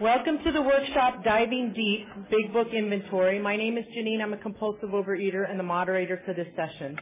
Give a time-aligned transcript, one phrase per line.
[0.00, 3.38] Welcome to the workshop Diving Deep Big Book Inventory.
[3.38, 4.22] My name is Janine.
[4.22, 6.96] I'm a compulsive overeater and the moderator for this session.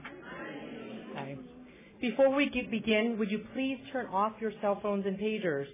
[1.14, 1.36] Hi.
[2.00, 5.66] Before we begin, would you please turn off your cell phones and pagers?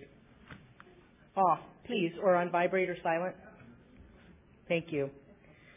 [1.37, 3.35] Off, please, or on vibrate or silent.
[4.69, 5.11] Thank you.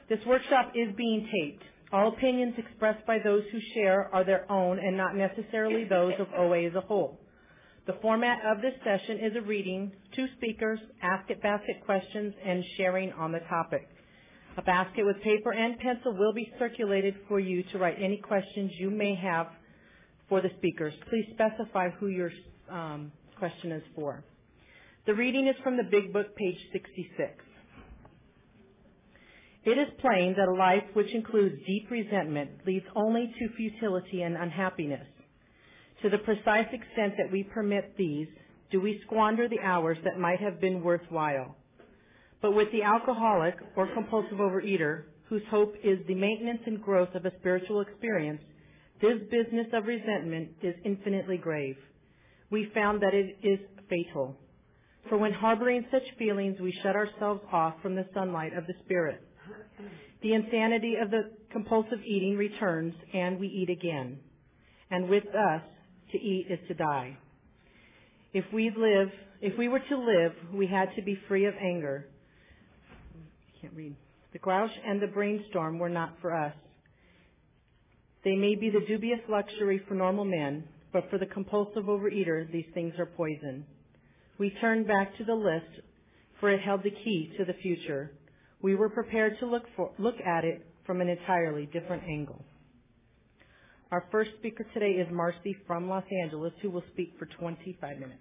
[0.09, 1.63] This workshop is being taped.
[1.91, 6.27] All opinions expressed by those who share are their own and not necessarily those of
[6.37, 7.19] OA as a whole.
[7.87, 12.63] The format of this session is a reading, two speakers, ask it basket questions, and
[12.77, 13.87] sharing on the topic.
[14.57, 18.71] A basket with paper and pencil will be circulated for you to write any questions
[18.77, 19.47] you may have
[20.27, 20.93] for the speakers.
[21.09, 22.31] Please specify who your
[22.69, 24.23] um, question is for.
[25.05, 27.43] The reading is from the Big Book, page 66.
[29.65, 34.37] It is plain that a life which includes deep resentment leads only to futility and
[34.37, 35.05] unhappiness.
[36.01, 38.27] To the precise extent that we permit these,
[38.71, 41.55] do we squander the hours that might have been worthwhile.
[42.41, 47.25] But with the alcoholic or compulsive overeater, whose hope is the maintenance and growth of
[47.25, 48.41] a spiritual experience,
[49.01, 51.77] this business of resentment is infinitely grave.
[52.49, 54.37] We found that it is fatal.
[55.07, 59.21] For when harboring such feelings, we shut ourselves off from the sunlight of the Spirit.
[60.21, 64.19] The insanity of the compulsive eating returns, and we eat again.
[64.91, 65.61] And with us,
[66.11, 67.17] to eat is to die.
[68.33, 69.09] If we live,
[69.41, 72.05] if we were to live, we had to be free of anger.
[73.15, 73.95] I can't read.
[74.33, 76.53] The grouch and the brainstorm were not for us.
[78.23, 82.65] They may be the dubious luxury for normal men, but for the compulsive overeater, these
[82.73, 83.65] things are poison.
[84.37, 85.81] We turned back to the list,
[86.39, 88.11] for it held the key to the future.
[88.61, 92.43] We were prepared to look, for, look at it from an entirely different angle.
[93.91, 98.19] Our first speaker today is Marcy from Los Angeles, who will speak for 25 minutes.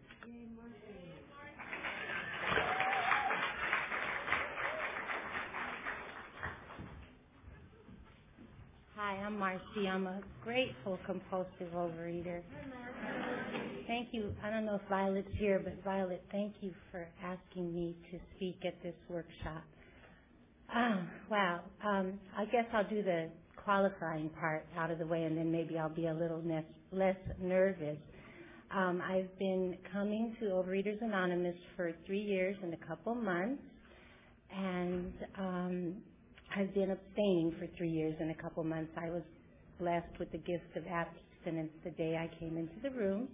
[8.97, 9.89] Hi, I'm Marcy.
[9.91, 12.43] I'm a grateful compulsive overeater.
[13.87, 14.33] Thank you.
[14.45, 18.59] I don't know if Violet's here, but Violet, thank you for asking me to speak
[18.67, 19.65] at this workshop.
[20.77, 21.01] Oh,
[21.31, 21.61] wow.
[21.87, 23.29] Um, I guess I'll do the
[23.69, 27.17] qualifying part out of the way, and then maybe I'll be a little less, less
[27.39, 27.99] nervous.
[28.75, 33.63] Um, I've been coming to Overeaters Anonymous for three years and a couple months,
[34.57, 35.95] and um,
[36.57, 38.91] I've been abstaining for three years and a couple months.
[38.97, 39.23] I was
[39.79, 43.29] blessed with the gift of abstinence the day I came into the room,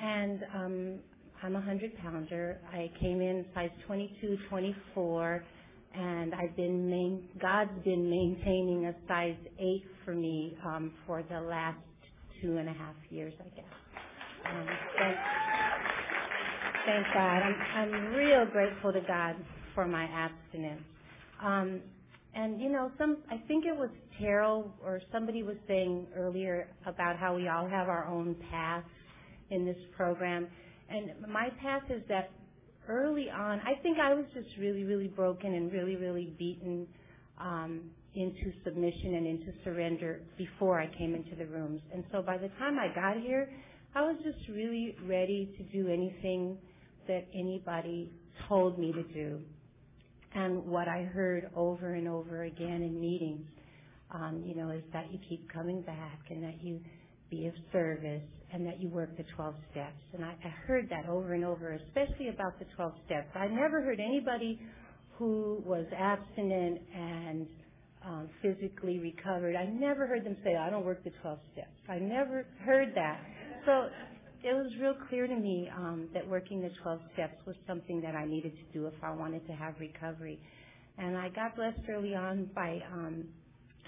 [0.00, 0.98] and um,
[1.42, 2.60] I'm a hundred pounder.
[2.72, 5.42] I came in size 22, 24
[5.94, 11.40] and I've been main, God's been maintaining a size eight for me um, for the
[11.40, 11.78] last
[12.40, 13.64] two and a half years, I guess.
[14.50, 14.66] Um,
[14.98, 15.16] thank,
[16.86, 17.42] thank God.
[17.42, 19.36] I'm, I'm real grateful to God
[19.74, 20.82] for my abstinence.
[21.42, 21.80] Um,
[22.34, 27.16] and you know, some I think it was Terrell or somebody was saying earlier about
[27.16, 28.84] how we all have our own path
[29.50, 30.48] in this program.
[30.88, 32.30] And my path is that
[32.88, 36.86] early on, I think I was just really, really broken and really, really beaten
[37.38, 41.80] um, into submission and into surrender before I came into the rooms.
[41.92, 43.48] And so by the time I got here,
[43.94, 46.56] I was just really ready to do anything
[47.08, 48.12] that anybody
[48.48, 49.40] told me to do.
[50.34, 53.46] And what I heard over and over again in meetings,
[54.14, 56.80] um, you know, is that you keep coming back and that you
[57.32, 58.22] be of service
[58.52, 60.02] and that you work the 12 steps.
[60.12, 63.28] And I, I heard that over and over, especially about the 12 steps.
[63.34, 64.60] I never heard anybody
[65.18, 67.46] who was abstinent and
[68.04, 69.56] um, physically recovered.
[69.56, 71.72] I never heard them say, I don't work the 12 steps.
[71.88, 73.20] I never heard that.
[73.64, 73.88] So
[74.42, 78.14] it was real clear to me um, that working the 12 steps was something that
[78.14, 80.38] I needed to do if I wanted to have recovery.
[80.98, 83.24] And I got blessed early on by um,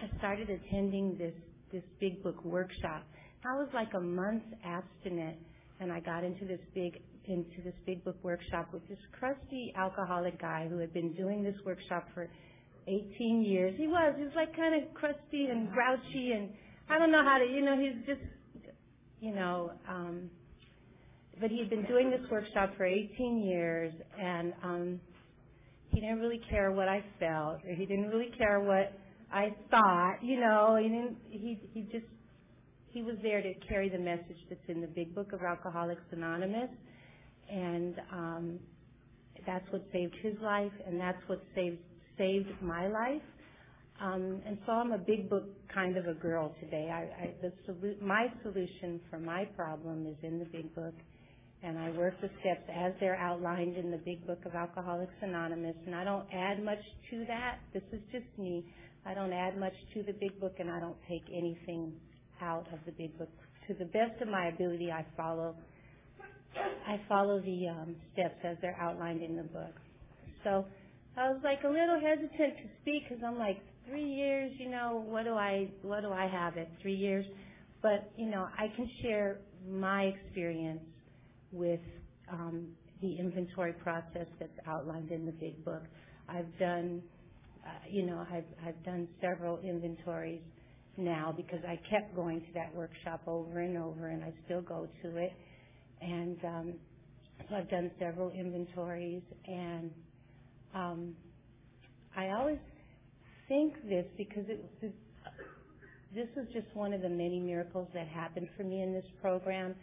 [0.00, 1.34] I started attending this
[1.72, 3.02] this big book workshop
[3.46, 5.36] I was like a month abstinent,
[5.80, 10.38] and I got into this big into this big book workshop with this crusty alcoholic
[10.40, 12.28] guy who had been doing this workshop for
[12.86, 13.74] 18 years.
[13.78, 14.14] He was.
[14.18, 16.50] He was like kind of crusty and grouchy, and
[16.90, 17.44] I don't know how to.
[17.44, 18.20] You know, he's just,
[19.20, 19.72] you know.
[19.88, 20.30] um
[21.40, 25.00] but he had been doing this workshop for 18 years, and um,
[25.88, 28.92] he didn't really care what I felt, or he didn't really care what
[29.32, 30.18] I thought.
[30.22, 31.16] You know, he didn't.
[31.30, 32.06] He he just
[32.94, 36.70] he was there to carry the message that's in the big book of Alcoholics Anonymous.
[37.50, 38.60] And um,
[39.46, 41.78] that's what saved his life, and that's what saved
[42.16, 43.22] saved my life.
[44.00, 46.88] Um, and so I'm a big book kind of a girl today.
[46.92, 50.94] I, I, the solu- my solution for my problem is in the big book,
[51.62, 55.76] and I work the steps as they're outlined in the Big Book of Alcoholics Anonymous,
[55.86, 57.58] and I don't add much to that.
[57.72, 58.64] This is just me.
[59.06, 61.92] I don't add much to the Big Book, and I don't take anything
[62.42, 63.28] out of the Big Book.
[63.68, 65.54] To the best of my ability, I follow
[66.86, 69.74] I follow the um, steps as they're outlined in the book.
[70.44, 70.64] So
[71.16, 73.58] I was like a little hesitant to speak because I'm like
[73.88, 77.24] three years, you know, what do I what do I have at three years?
[77.82, 79.38] But you know, I can share
[79.68, 80.82] my experience
[81.52, 81.80] with
[82.32, 82.68] um,
[83.00, 85.82] the inventory process that's outlined in the big book.
[86.28, 87.02] I've done,
[87.66, 90.40] uh, you know, I've I've done several inventories
[90.96, 94.88] now because I kept going to that workshop over and over, and I still go
[95.02, 95.32] to it.
[96.00, 96.74] And um,
[97.48, 99.90] so I've done several inventories, and
[100.74, 101.14] um,
[102.16, 102.58] I always
[103.48, 104.94] think this because it,
[106.14, 109.74] this is just one of the many miracles that happened for me in this program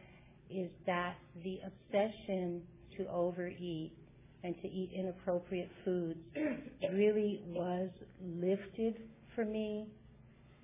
[0.49, 2.61] is that the obsession
[2.97, 3.91] to overeat
[4.43, 6.19] and to eat inappropriate foods
[6.93, 7.89] really was
[8.21, 8.95] lifted
[9.35, 9.87] for me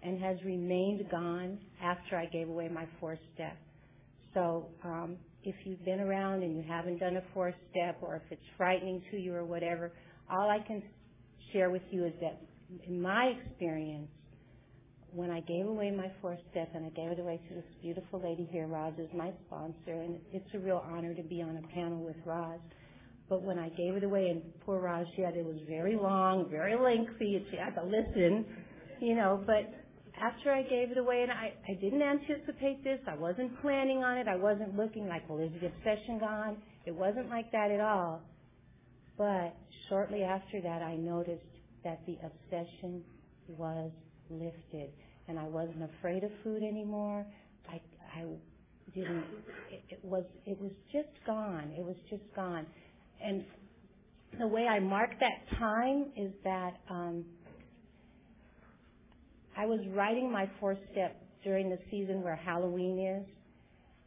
[0.08, 3.58] and has remained gone after I gave away my fourth step.
[4.34, 8.22] So um, if you've been around and you haven't done a fourth step or if
[8.32, 9.92] it's frightening to you or whatever,
[10.32, 10.82] all I can
[11.52, 12.42] share with you is that
[12.88, 14.10] in my experience,
[15.12, 18.22] when I gave away my fourth step and I gave it away to this beautiful
[18.22, 21.74] lady here, Roz is my sponsor, and it's a real honor to be on a
[21.74, 22.60] panel with Roz.
[23.30, 26.50] But when I gave it away, and poor Roz, she had it was very long,
[26.50, 28.46] very lengthy, and she had to listen,
[29.00, 29.44] you know.
[29.46, 29.74] But
[30.22, 34.18] after I gave it away, and I, I didn't anticipate this, I wasn't planning on
[34.18, 36.58] it, I wasn't looking like, well, is the obsession gone?
[36.86, 38.22] It wasn't like that at all.
[39.18, 39.56] But
[39.90, 41.44] shortly after that, I noticed
[41.84, 43.04] that the obsession
[43.48, 43.92] was
[44.30, 44.92] lifted
[45.28, 47.26] and I wasn't afraid of food anymore.
[47.70, 47.82] I,
[48.16, 48.26] I
[48.94, 49.26] didn't,
[49.72, 51.74] it, it was, it was just gone.
[51.78, 52.66] It was just gone.
[53.24, 53.44] And
[54.40, 57.26] the way I mark that time is that, um,
[59.58, 63.28] I was writing my fourth step during the season where Halloween is.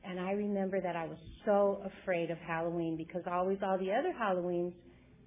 [0.04, 4.14] And I remember that I was so afraid of Halloween because always all the other
[4.14, 4.72] Halloweens,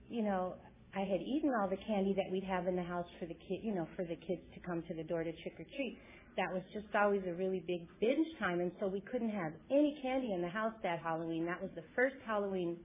[0.09, 0.55] you know,
[0.95, 3.59] I had eaten all the candy that we'd have in the house for the kid,
[3.63, 5.97] you know, for the kids to come to the door to trick or treat.
[6.37, 9.99] That was just always a really big binge time, and so we couldn't have any
[10.01, 11.45] candy in the house that Halloween.
[11.45, 12.77] That was the first Halloween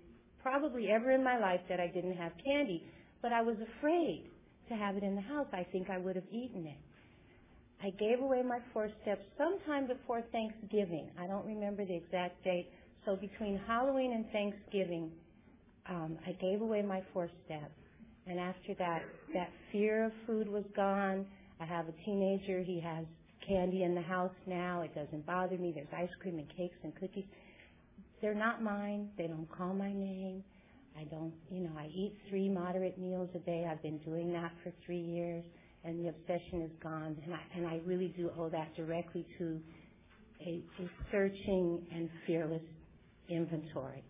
[0.42, 2.82] probably ever in my life that I didn't have candy,
[3.22, 4.24] but I was afraid
[4.68, 5.46] to have it in the house.
[5.52, 6.87] I think I would have eaten it.
[7.82, 11.10] I gave away my four steps sometime before Thanksgiving.
[11.20, 12.68] I don't remember the exact date.
[13.04, 15.10] So between Halloween and Thanksgiving,
[15.88, 17.72] um, I gave away my four steps.
[18.26, 19.02] And after that,
[19.34, 21.26] that fear of food was gone.
[21.60, 22.62] I have a teenager.
[22.62, 23.06] He has
[23.46, 24.82] candy in the house now.
[24.82, 25.72] It doesn't bother me.
[25.74, 27.24] There's ice cream and cakes and cookies.
[28.20, 29.10] They're not mine.
[29.18, 30.44] They don't call my name.
[30.98, 33.66] I don't, you know, I eat three moderate meals a day.
[33.70, 35.44] I've been doing that for three years,
[35.84, 37.16] and the obsession is gone.
[37.24, 39.60] And I, and I really do owe that directly to
[40.46, 42.62] a, a searching and fearless
[43.28, 44.02] inventory.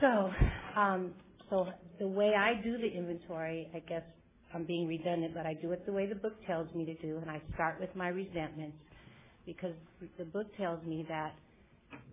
[0.00, 0.30] So,
[0.76, 1.12] um,
[1.50, 1.66] so
[1.98, 4.02] the way I do the inventory, I guess
[4.54, 7.18] I'm being redundant, but I do it the way the book tells me to do,
[7.18, 8.76] and I start with my resentments
[9.46, 9.74] because
[10.18, 11.34] the book tells me that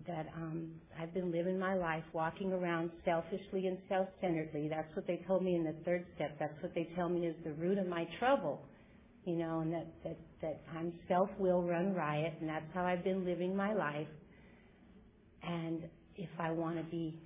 [0.08, 0.70] that um,
[1.00, 4.68] I've been living my life walking around selfishly and self-centeredly.
[4.70, 6.38] That's what they told me in the third step.
[6.40, 8.62] That's what they tell me is the root of my trouble,
[9.26, 13.26] you know, and that that that I'm self-will run riot, and that's how I've been
[13.26, 14.08] living my life.
[15.44, 15.84] And
[16.16, 17.18] if I want to be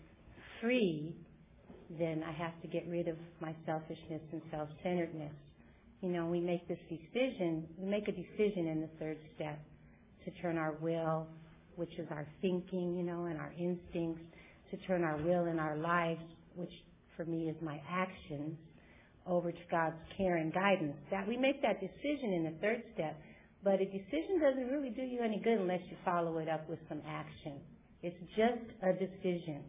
[0.62, 1.16] free,
[2.00, 5.34] then I have to get rid of my selfishness and self-centeredness.
[6.02, 9.60] You know, we make this decision, we make a decision in the third step
[10.26, 11.28] to turn our will,
[11.76, 14.22] which is our thinking, you know, and our instincts,
[14.72, 16.22] to turn our will and our lives,
[16.56, 16.72] which
[17.16, 18.58] for me is my actions,
[19.26, 20.96] over to God's care and guidance.
[21.12, 23.20] That we make that decision in the third step,
[23.64, 26.80] but a decision doesn't really do you any good unless you follow it up with
[26.90, 27.60] some action.
[28.02, 29.64] It's just a decision.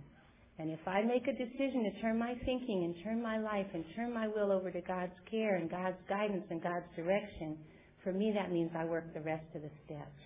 [0.58, 3.84] And if I make a decision to turn my thinking and turn my life and
[3.96, 7.56] turn my will over to God's care and God's guidance and God's direction,
[8.02, 10.18] for me that means I work the rest of the steps.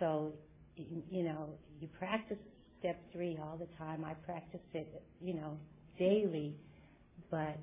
[0.00, 0.32] So,
[1.10, 1.48] you know,
[1.80, 2.38] you practice
[2.80, 4.04] step three all the time.
[4.04, 5.56] I practice it, you know,
[5.98, 6.54] daily,
[7.30, 7.58] but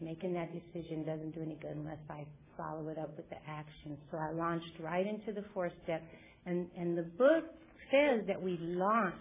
[0.00, 2.24] making that decision doesn't do any good unless I
[2.56, 3.96] follow it up with the action.
[4.10, 6.02] So I launched right into the fourth step.
[6.46, 7.44] And, and the book
[7.90, 9.16] says that we launched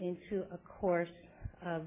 [0.00, 1.08] into a course
[1.64, 1.82] of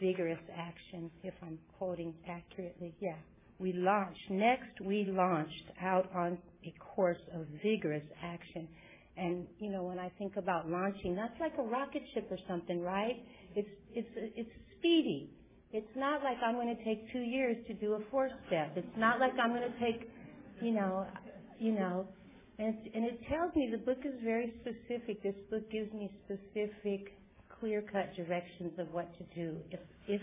[0.00, 2.94] vigorous action, if I'm quoting accurately.
[3.00, 3.16] Yeah.
[3.58, 8.68] We launched, next we launched out on a course of vigorous action.
[9.18, 12.82] And you know, when I think about launching, that's like a rocket ship or something,
[12.82, 13.16] right?
[13.56, 15.30] It's it's it's speedy.
[15.72, 18.72] It's not like I'm going to take two years to do a four step.
[18.76, 20.08] It's not like I'm going to take,
[20.62, 21.06] you know,
[21.58, 22.06] you know,
[22.58, 25.22] and and it tells me the book is very specific.
[25.22, 27.14] This book gives me specific,
[27.60, 29.56] clear cut directions of what to do.
[29.70, 30.22] If if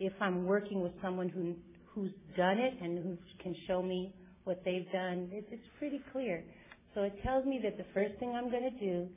[0.00, 1.54] if I'm working with someone who
[1.94, 4.12] who's done it and who can show me
[4.44, 6.44] what they've done, it's, it's pretty clear.
[6.94, 9.08] So it tells me that the first thing I'm going to do,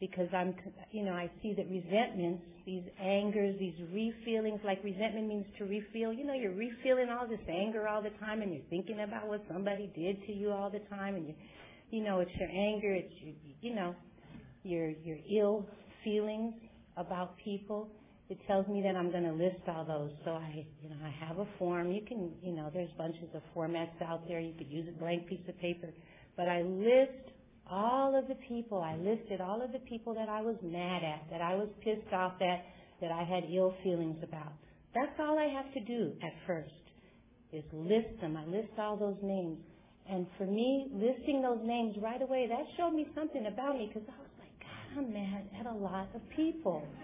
[0.00, 0.54] because I'm,
[0.92, 6.16] you know, I see that resentments, these angers, these refeelings, like resentment means to refeel.
[6.16, 9.42] You know, you're refeeling all this anger all the time, and you're thinking about what
[9.52, 11.34] somebody did to you all the time, and you,
[11.90, 13.94] you know, it's your anger, it's your, you know,
[14.62, 15.66] your your ill
[16.02, 16.54] feelings
[16.96, 17.88] about people
[18.30, 20.10] it tells me that I'm going to list all those.
[20.24, 21.92] So I, you know, I have a form.
[21.92, 24.40] You can, you know, there's bunches of formats out there.
[24.40, 25.88] You could use a blank piece of paper.
[26.36, 27.32] But I list
[27.70, 28.80] all of the people.
[28.80, 32.12] I listed all of the people that I was mad at, that I was pissed
[32.12, 32.64] off at,
[33.00, 34.52] that I had ill feelings about.
[34.94, 36.70] That's all I have to do at first
[37.52, 38.36] is list them.
[38.36, 39.58] I list all those names.
[40.10, 44.08] And for me, listing those names right away, that showed me something about me because
[44.08, 46.82] I was like, God, I'm mad at a lot of people.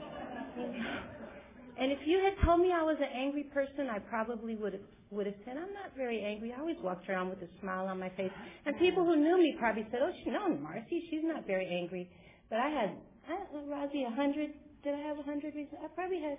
[1.81, 4.83] And if you had told me I was an angry person, I probably would have
[5.11, 6.55] would have said, I'm not very angry.
[6.57, 8.31] I always walked around with a smile on my face.
[8.31, 8.67] Uh-huh.
[8.67, 9.21] And people who uh-huh.
[9.21, 12.09] knew me probably said, oh, she, no, Marcy, she's not very angry.
[12.49, 12.91] But I had,
[13.29, 14.51] I, Rosie, a hundred.
[14.83, 15.79] Did I have a hundred reasons?
[15.83, 16.39] I probably had,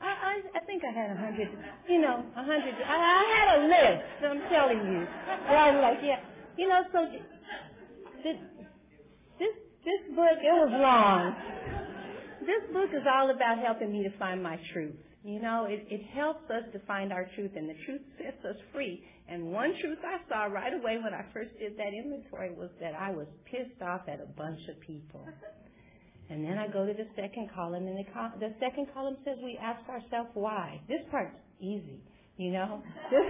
[0.00, 1.48] I, I, I think I had a hundred,
[1.88, 2.74] you know, a hundred.
[2.84, 5.06] I, I had a list, I'm telling you.
[5.48, 6.20] And I was like, yeah.
[6.56, 7.06] You know, so
[8.22, 8.36] this,
[9.38, 11.34] this, this book, it was long
[12.46, 14.94] this book is all about helping me to find my truth.
[15.24, 18.56] You know, it, it helps us to find our truth, and the truth sets us
[18.74, 19.02] free.
[19.26, 22.92] And one truth I saw right away when I first did that inventory was that
[22.92, 25.26] I was pissed off at a bunch of people.
[26.28, 29.38] And then I go to the second column, and the, co- the second column says
[29.42, 30.82] we ask ourselves why.
[30.88, 32.02] This part's easy,
[32.36, 32.82] you know.
[33.10, 33.24] This,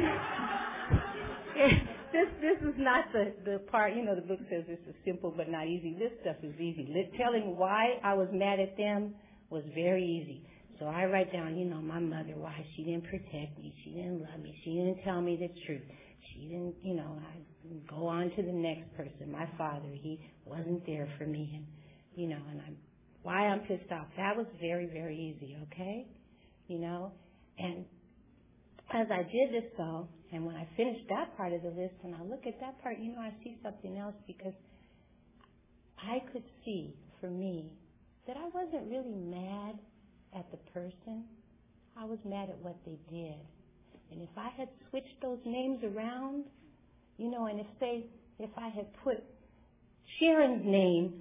[2.13, 3.95] this this is not the the part.
[3.95, 5.95] You know, the book says this is simple but not easy.
[5.99, 6.87] This stuff is easy.
[7.17, 9.15] Telling why I was mad at them
[9.51, 10.47] was very easy.
[10.79, 14.21] So I write down, you know, my mother, why she didn't protect me, she didn't
[14.21, 15.83] love me, she didn't tell me the truth,
[16.33, 17.17] she didn't, you know.
[17.21, 17.45] I
[17.89, 19.31] go on to the next person.
[19.31, 21.67] My father, he wasn't there for me, and
[22.15, 22.77] you know, and I'm
[23.23, 24.07] why I'm pissed off.
[24.17, 25.57] That was very very easy.
[25.73, 26.07] Okay,
[26.69, 27.13] you know,
[27.59, 27.85] and
[28.93, 32.15] as I did this though, and when I finish that part of the list and
[32.15, 34.53] I look at that part, you know, I see something else because
[35.99, 37.73] I could see for me
[38.27, 39.79] that I wasn't really mad
[40.37, 41.25] at the person.
[41.97, 43.39] I was mad at what they did.
[44.11, 46.45] And if I had switched those names around,
[47.17, 48.07] you know, and if say,
[48.39, 49.23] if I had put
[50.19, 51.15] Sharon's name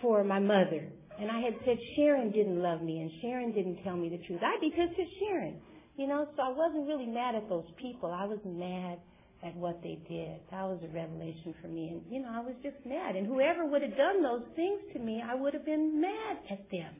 [0.00, 0.88] for my mother,
[1.18, 4.40] and I had said Sharon didn't love me and Sharon didn't tell me the truth,
[4.42, 5.60] I'd be pissed at Sharon.
[5.96, 8.12] You know, so I wasn't really mad at those people.
[8.12, 8.98] I was mad
[9.42, 10.40] at what they did.
[10.50, 11.88] That was a revelation for me.
[11.88, 13.16] And, you know, I was just mad.
[13.16, 16.70] And whoever would have done those things to me, I would have been mad at
[16.70, 16.92] them.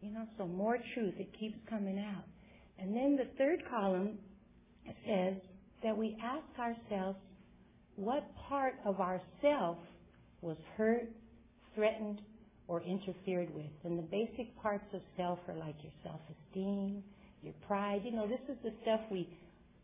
[0.00, 1.14] You know, so more truth.
[1.18, 2.24] It keeps coming out.
[2.78, 4.18] And then the third column
[5.06, 5.34] says
[5.82, 7.18] that we ask ourselves
[7.96, 9.76] what part of ourself
[10.40, 11.08] was hurt,
[11.74, 12.20] threatened,
[12.66, 13.70] or interfered with.
[13.84, 17.02] And the basic parts of self are like your self-esteem,
[17.42, 18.00] your pride.
[18.04, 19.28] You know, this is the stuff we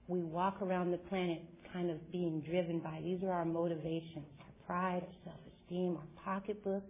[0.08, 1.42] we walk around the planet
[1.72, 3.00] kind of being driven by.
[3.02, 6.84] These are our motivations: our pride, our self-esteem, our pocketbook,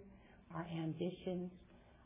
[0.54, 1.50] our ambitions,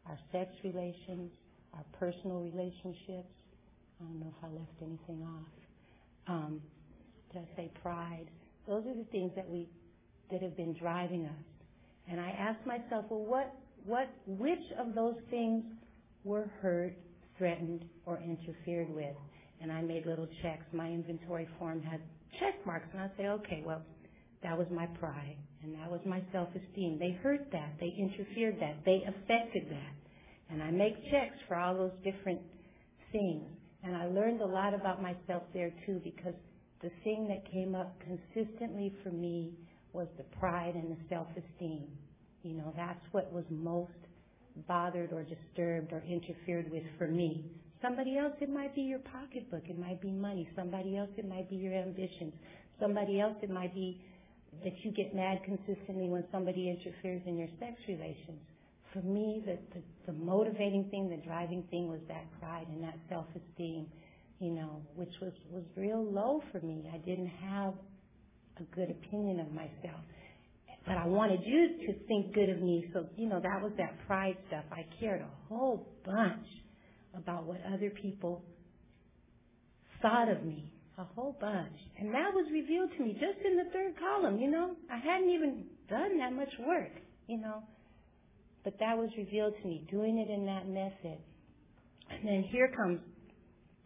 [0.06, 1.30] our sex relations,
[1.74, 3.32] our personal relationships.
[4.00, 5.52] I don't know if I left anything off.
[6.26, 6.60] Um,
[7.32, 8.26] did I say pride?
[8.66, 9.68] Those are the things that we
[10.30, 11.44] that have been driving us.
[12.10, 13.54] And I asked myself, well, what,
[13.84, 15.64] what, which of those things
[16.24, 16.94] were hurt
[17.38, 19.16] threatened, or interfered with.
[19.62, 20.64] And I made little checks.
[20.72, 22.00] My inventory form had
[22.38, 23.82] check marks, and I say, okay, well,
[24.42, 26.98] that was my pride, and that was my self-esteem.
[26.98, 27.74] They hurt that.
[27.80, 28.76] They interfered that.
[28.84, 29.94] They affected that.
[30.50, 32.40] And I make checks for all those different
[33.12, 33.44] things.
[33.82, 36.34] And I learned a lot about myself there too because
[36.82, 39.52] the thing that came up consistently for me
[39.92, 41.86] was the pride and the self-esteem.
[42.42, 43.90] You know, that's what was most
[44.66, 47.44] bothered or disturbed or interfered with for me.
[47.82, 49.62] Somebody else, it might be your pocketbook.
[49.68, 50.48] It might be money.
[50.56, 52.32] Somebody else, it might be your ambitions.
[52.78, 54.00] Somebody else, it might be
[54.64, 58.40] that you get mad consistently when somebody interferes in your sex relations.
[58.92, 62.98] For me, the, the, the motivating thing, the driving thing was that pride and that
[63.08, 63.86] self-esteem,
[64.40, 66.90] you know, which was, was real low for me.
[66.92, 67.74] I didn't have
[68.58, 70.02] a good opinion of myself.
[70.86, 72.90] but I wanted you to think good of me.
[72.92, 74.64] So, you know, that was that pride stuff.
[74.72, 76.46] I cared a whole bunch
[77.14, 78.42] about what other people
[80.02, 80.72] thought of me.
[81.00, 81.80] A whole bunch.
[81.98, 84.76] And that was revealed to me just in the third column, you know.
[84.92, 86.92] I hadn't even done that much work,
[87.26, 87.62] you know.
[88.64, 91.16] But that was revealed to me, doing it in that method.
[92.10, 93.00] And then here comes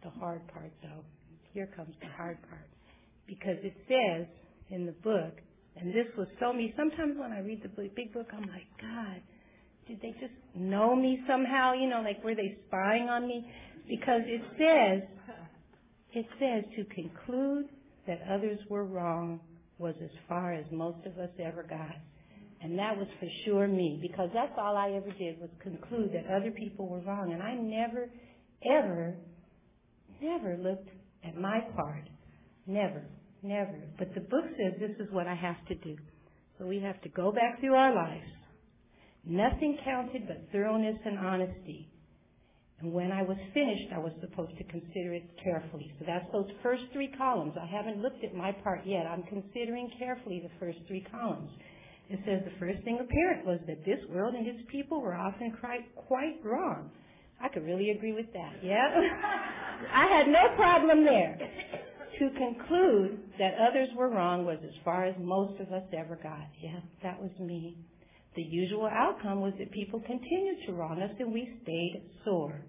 [0.03, 1.05] the hard part, though.
[1.53, 2.67] Here comes the hard part.
[3.27, 4.27] Because it says
[4.69, 5.39] in the book,
[5.77, 9.21] and this was so me, sometimes when I read the big book, I'm like, God,
[9.87, 11.71] did they just know me somehow?
[11.71, 13.49] You know, like were they spying on me?
[13.87, 15.07] Because it says,
[16.15, 17.65] it says to conclude
[18.07, 19.39] that others were wrong
[19.77, 21.95] was as far as most of us ever got.
[22.61, 26.33] And that was for sure me, because that's all I ever did was conclude that
[26.33, 27.33] other people were wrong.
[27.33, 28.09] And I never,
[28.65, 29.15] ever,
[30.21, 30.89] never looked
[31.23, 32.07] at my part.
[32.65, 33.03] Never,
[33.43, 33.75] never.
[33.99, 35.97] But the book says this is what I have to do.
[36.57, 38.25] So we have to go back through our lives.
[39.25, 41.89] Nothing counted but thoroughness and honesty.
[42.81, 45.91] And when I was finished, I was supposed to consider it carefully.
[45.99, 47.53] So that's those first three columns.
[47.61, 49.05] I haven't looked at my part yet.
[49.07, 51.49] I'm considering carefully the first three columns.
[52.09, 55.55] It says the first thing apparent was that this world and its people were often
[55.59, 56.91] quite, quite wrong.
[57.41, 58.53] I could really agree with that.
[58.61, 58.87] Yeah.
[59.93, 61.37] I had no problem there.
[62.19, 66.47] To conclude that others were wrong was as far as most of us ever got.
[66.61, 67.77] Yeah, that was me.
[68.35, 72.61] The usual outcome was that people continued to wrong us and we stayed sore.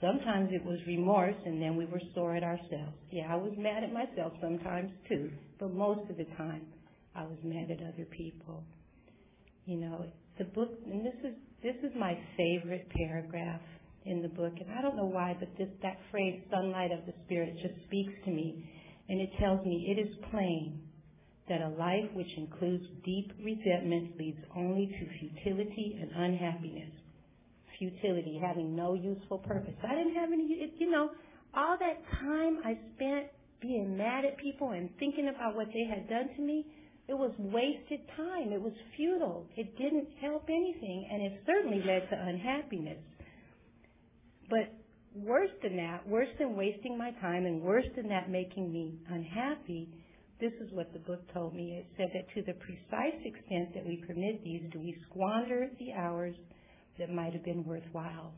[0.00, 2.96] Sometimes it was remorse and then we were sore at ourselves.
[3.10, 6.62] Yeah, I was mad at myself sometimes too, but most of the time
[7.14, 8.62] I was mad at other people.
[9.64, 10.04] You know,
[10.38, 13.60] the book, and this is this is my favorite paragraph
[14.04, 17.12] in the book, and I don't know why, but this that phrase "sunlight of the
[17.24, 18.70] spirit" just speaks to me,
[19.08, 20.87] and it tells me it is plain
[21.48, 26.90] that a life which includes deep resentment leads only to futility and unhappiness.
[27.78, 29.74] Futility, having no useful purpose.
[29.84, 31.10] I didn't have any, you know,
[31.54, 33.28] all that time I spent
[33.60, 36.66] being mad at people and thinking about what they had done to me,
[37.08, 38.52] it was wasted time.
[38.52, 39.46] It was futile.
[39.56, 42.98] It didn't help anything, and it certainly led to unhappiness.
[44.50, 44.74] But
[45.14, 49.88] worse than that, worse than wasting my time, and worse than that making me unhappy,
[50.40, 51.72] this is what the book told me.
[51.78, 55.92] It said that to the precise extent that we permit these, do we squander the
[55.92, 56.34] hours
[56.98, 58.32] that might have been worthwhile.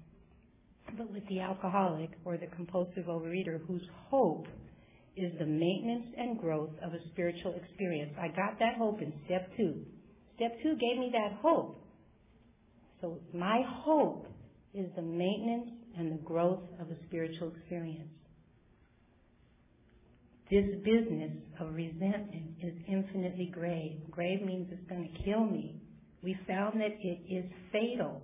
[0.96, 4.46] But with the alcoholic or the compulsive overeater whose hope
[5.16, 8.12] is the maintenance and growth of a spiritual experience.
[8.18, 9.84] I got that hope in step two.
[10.36, 11.84] Step two gave me that hope.
[13.00, 14.26] So my hope
[14.74, 18.08] is the maintenance and the growth of a spiritual experience.
[20.50, 24.00] This business of resentment is infinitely grave.
[24.10, 25.80] Grave means it's going to kill me.
[26.24, 28.20] We found that it is fatal.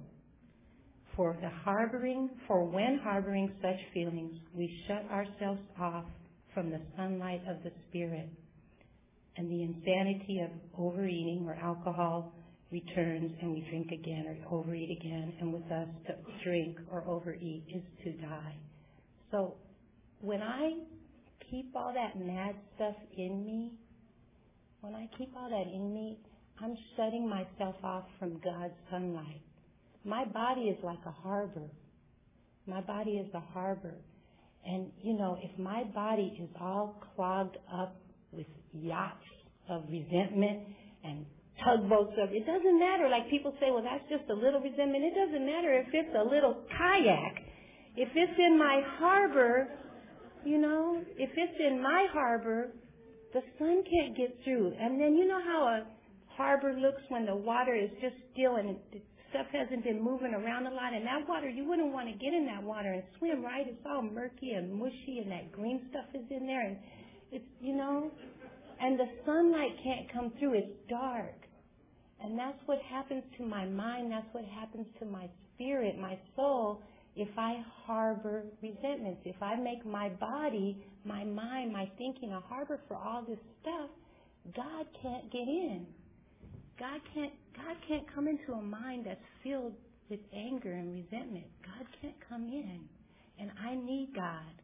[1.14, 6.04] For the harboring, for when harboring such feelings, we shut ourselves off
[6.52, 8.28] from the sunlight of the Spirit.
[9.36, 12.32] And the insanity of overeating or alcohol
[12.72, 15.32] returns and we drink again or overeat again.
[15.40, 18.56] And with us, to drink or overeat is to die.
[19.30, 19.54] So
[20.20, 20.72] when I
[21.50, 23.72] keep all that mad stuff in me,
[24.80, 26.18] when I keep all that in me,
[26.62, 29.42] I'm shutting myself off from God's sunlight.
[30.04, 31.68] My body is like a harbor.
[32.66, 33.94] My body is a harbor.
[34.64, 37.96] And, you know, if my body is all clogged up
[38.32, 39.26] with yachts
[39.68, 40.62] of resentment
[41.04, 41.26] and
[41.64, 43.08] tugboats of, it doesn't matter.
[43.08, 45.04] Like people say, well, that's just a little resentment.
[45.04, 47.34] It doesn't matter if it's a little kayak.
[47.96, 49.68] If it's in my harbor,
[50.46, 52.70] you know, if it's in my harbor,
[53.34, 54.72] the sun can't get through.
[54.78, 55.86] And then you know how a
[56.36, 58.76] harbor looks when the water is just still and
[59.30, 60.94] stuff hasn't been moving around a lot.
[60.94, 63.66] And that water, you wouldn't want to get in that water and swim, right?
[63.66, 66.76] It's all murky and mushy, and that green stuff is in there, and
[67.32, 68.10] it's you know,
[68.80, 70.54] and the sunlight can't come through.
[70.54, 71.34] It's dark.
[72.22, 74.10] And that's what happens to my mind.
[74.10, 76.80] That's what happens to my spirit, my soul,
[77.16, 79.22] if I harbor resentments.
[79.24, 83.90] If I make my body, my mind, my thinking a harbor for all this stuff,
[84.54, 85.86] God can't get in.
[86.78, 89.72] God can't God can't come into a mind that's filled
[90.10, 91.46] with anger and resentment.
[91.64, 92.80] God can't come in.
[93.38, 94.62] And I need God.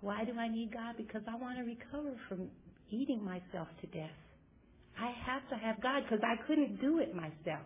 [0.00, 0.96] Why do I need God?
[0.96, 2.48] Because I want to recover from
[2.90, 4.10] eating myself to death.
[5.00, 7.64] I have to have God because I couldn't do it myself.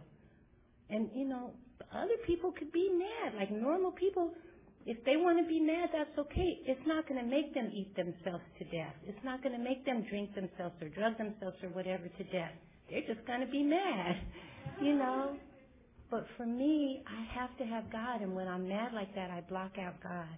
[0.89, 1.51] And you know,
[1.95, 3.35] other people could be mad.
[3.37, 4.33] Like normal people,
[4.87, 6.59] if they want to be mad, that's okay.
[6.67, 8.95] It's not going to make them eat themselves to death.
[9.07, 12.53] It's not going to make them drink themselves or drug themselves or whatever to death.
[12.91, 14.17] they're just going to be mad,
[14.83, 15.37] you know.
[16.11, 19.43] But for me, I have to have God, and when I'm mad like that, I
[19.49, 20.37] block out God.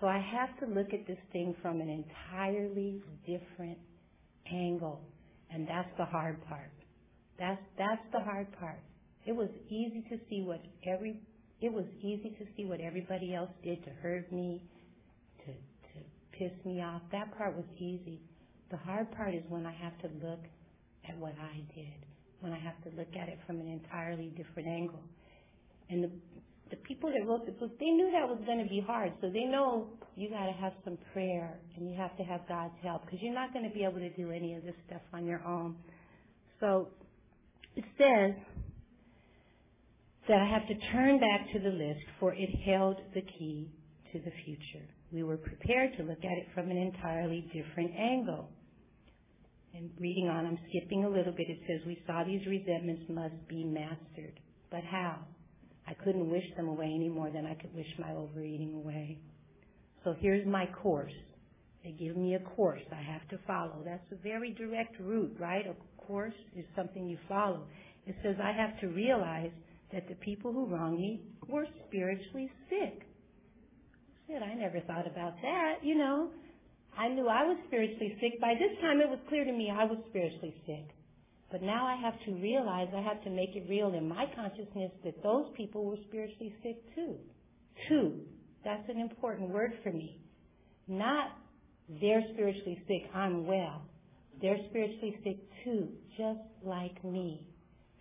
[0.00, 3.78] So I have to look at this thing from an entirely different
[4.50, 5.00] angle,
[5.50, 6.70] and that's the hard part.
[7.38, 8.80] That's that's the hard part.
[9.24, 11.20] It was easy to see what every
[11.60, 14.62] it was easy to see what everybody else did to hurt me,
[15.44, 15.98] to to
[16.32, 17.02] piss me off.
[17.12, 18.20] That part was easy.
[18.70, 20.40] The hard part is when I have to look
[21.08, 22.06] at what I did,
[22.40, 25.02] when I have to look at it from an entirely different angle.
[25.88, 26.10] And the
[26.72, 29.28] the people that wrote the book, they knew that was going to be hard, so
[29.28, 33.04] they know you got to have some prayer and you have to have God's help
[33.04, 35.44] because you're not going to be able to do any of this stuff on your
[35.46, 35.76] own.
[36.60, 36.88] So
[37.76, 38.34] it says
[40.28, 43.70] that I have to turn back to the list, for it held the key
[44.12, 44.86] to the future.
[45.12, 48.48] We were prepared to look at it from an entirely different angle.
[49.74, 51.48] And reading on, I'm skipping a little bit.
[51.48, 54.38] It says, We saw these resentments must be mastered.
[54.70, 55.18] But how?
[55.86, 59.18] I couldn't wish them away any more than I could wish my overeating away.
[60.04, 61.12] So here's my course.
[61.84, 63.82] They give me a course I have to follow.
[63.84, 65.64] That's a very direct route, right?
[65.66, 67.64] A course is something you follow.
[68.06, 69.50] It says I have to realize
[69.92, 73.02] that the people who wronged me were spiritually sick.
[74.28, 76.30] I said, I never thought about that, you know.
[76.96, 78.40] I knew I was spiritually sick.
[78.40, 80.88] By this time it was clear to me I was spiritually sick.
[81.50, 84.90] But now I have to realize I have to make it real in my consciousness
[85.04, 87.16] that those people were spiritually sick too.
[87.88, 88.20] Two.
[88.64, 90.20] That's an important word for me.
[90.88, 91.32] Not
[92.00, 93.82] they're spiritually sick, I'm well.
[94.40, 97.46] They're spiritually sick too, just like me.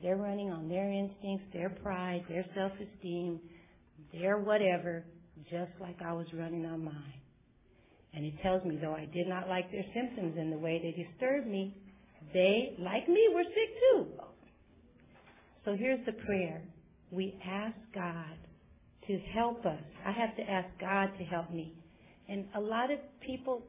[0.02, 3.40] They're running on their instincts, their pride, their self-esteem,
[4.14, 5.06] their whatever,
[5.50, 7.22] just like I was running on mine.
[8.14, 11.04] And it tells me, though I did not like their symptoms and the way they
[11.04, 11.76] disturbed me,
[12.34, 14.08] they, like me, were sick too.
[15.66, 16.62] So here's the prayer.
[17.12, 18.38] We ask God
[19.08, 19.84] to help us.
[20.06, 21.74] I have to ask God to help me.
[22.28, 23.64] And a lot of people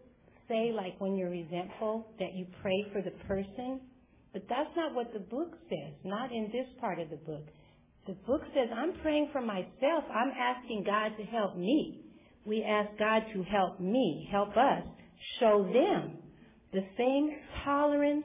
[0.48, 3.80] say, like when you're resentful, that you pray for the person.
[4.32, 7.46] But that's not what the book says, not in this part of the book.
[8.06, 10.04] The book says, I'm praying for myself.
[10.12, 12.00] I'm asking God to help me.
[12.44, 14.82] We ask God to help me, help us,
[15.38, 16.18] show them
[16.72, 17.30] the same
[17.64, 18.24] tolerance,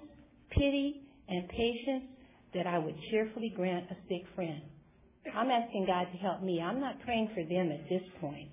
[0.49, 2.05] pity, and patience
[2.53, 4.61] that I would cheerfully grant a sick friend.
[5.35, 6.61] I'm asking God to help me.
[6.61, 8.49] I'm not praying for them at this point.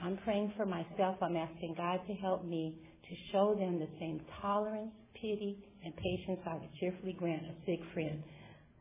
[0.00, 1.16] I'm praying for myself.
[1.20, 2.76] I'm asking God to help me
[3.08, 7.80] to show them the same tolerance, pity, and patience I would cheerfully grant a sick
[7.94, 8.22] friend.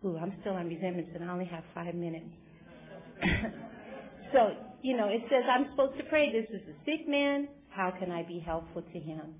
[0.03, 2.29] Ooh, I'm still on resentments and I only have five minutes.
[4.33, 7.47] so, you know, it says I'm supposed to pray, this is a sick man.
[7.69, 9.35] How can I be helpful to him?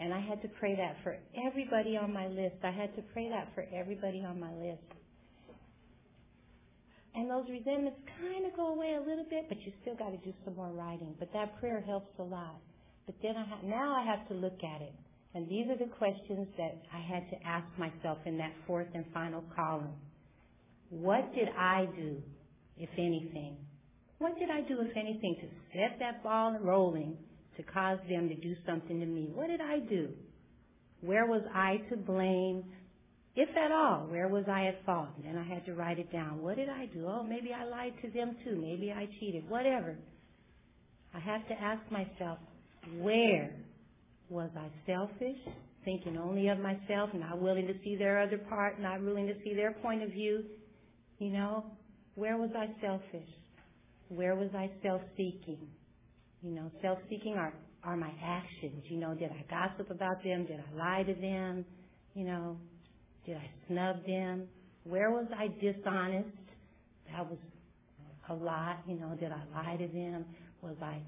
[0.00, 2.56] And I had to pray that for everybody on my list.
[2.62, 4.82] I had to pray that for everybody on my list.
[7.14, 10.18] And those resentments kind of go away a little bit, but you still got to
[10.18, 11.14] do some more writing.
[11.18, 12.60] But that prayer helps a lot.
[13.06, 14.94] But then I ha- now I have to look at it.
[15.34, 19.04] And these are the questions that I had to ask myself in that fourth and
[19.12, 19.92] final column.
[20.90, 22.16] What did I do,
[22.78, 23.56] if anything?
[24.18, 27.16] What did I do, if anything, to set that ball rolling
[27.56, 29.30] to cause them to do something to me?
[29.34, 30.08] What did I do?
[31.02, 32.64] Where was I to blame?
[33.36, 35.10] If at all, where was I at fault?
[35.16, 36.42] And then I had to write it down.
[36.42, 37.06] What did I do?
[37.06, 38.56] Oh, maybe I lied to them too.
[38.56, 39.48] Maybe I cheated.
[39.48, 39.96] Whatever.
[41.14, 42.38] I have to ask myself,
[42.98, 43.54] where
[44.28, 45.38] was I selfish,
[45.84, 49.54] thinking only of myself, not willing to see their other part, not willing to see
[49.54, 50.44] their point of view?
[51.18, 51.64] You know,
[52.14, 53.28] where was I selfish?
[54.08, 55.66] Where was I self-seeking?
[56.42, 57.52] You know, self-seeking are,
[57.84, 58.84] are my actions.
[58.88, 60.46] You know, did I gossip about them?
[60.46, 61.64] Did I lie to them?
[62.14, 62.56] You know,
[63.26, 64.44] did I snub them?
[64.84, 66.28] Where was I dishonest?
[67.12, 67.38] That was
[68.28, 68.78] a lot.
[68.86, 70.24] You know, did I lie to them?
[70.62, 70.98] Was I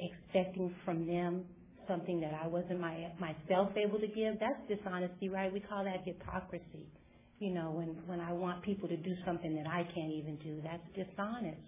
[0.00, 1.44] expecting from them
[1.88, 4.38] something that I wasn't my, myself able to give?
[4.40, 5.52] That's dishonesty, right?
[5.52, 6.86] We call that hypocrisy.
[7.38, 10.60] You know, when, when I want people to do something that I can't even do,
[10.62, 11.60] that's dishonest.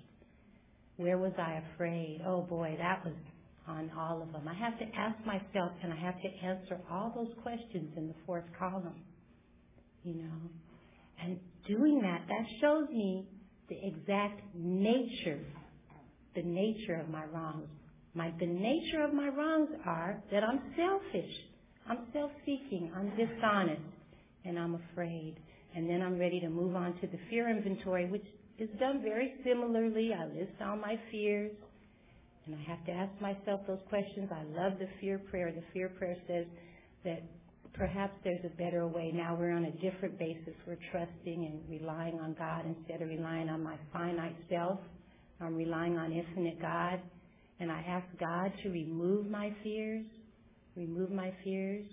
[0.96, 2.22] Where was I afraid?
[2.26, 3.14] Oh boy, that was
[3.68, 4.48] on all of them.
[4.48, 8.14] I have to ask myself and I have to answer all those questions in the
[8.24, 8.94] fourth column
[10.06, 10.50] you know.
[11.22, 13.26] And doing that, that shows me
[13.68, 15.40] the exact nature,
[16.34, 17.68] the nature of my wrongs.
[18.16, 21.30] My, the nature of my wrongs are that I'm selfish.
[21.86, 22.90] I'm self-seeking.
[22.96, 23.82] I'm dishonest.
[24.46, 25.36] And I'm afraid.
[25.74, 28.24] And then I'm ready to move on to the fear inventory, which
[28.58, 30.12] is done very similarly.
[30.14, 31.52] I list all my fears.
[32.46, 34.30] And I have to ask myself those questions.
[34.32, 35.52] I love the fear prayer.
[35.52, 36.46] The fear prayer says
[37.04, 37.22] that
[37.74, 39.10] perhaps there's a better way.
[39.12, 40.54] Now we're on a different basis.
[40.66, 44.78] We're trusting and relying on God instead of relying on my finite self.
[45.38, 47.00] I'm relying on infinite God.
[47.58, 50.04] And I ask God to remove my fears,
[50.76, 51.86] remove my fears,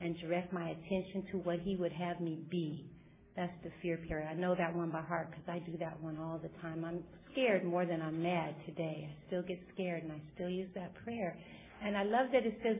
[0.00, 2.90] and direct my attention to what He would have me be.
[3.36, 4.28] That's the fear prayer.
[4.30, 6.84] I know that one by heart because I do that one all the time.
[6.84, 7.02] I'm
[7.32, 9.08] scared more than I'm mad today.
[9.10, 11.36] I still get scared and I still use that prayer.
[11.84, 12.76] And I love that it says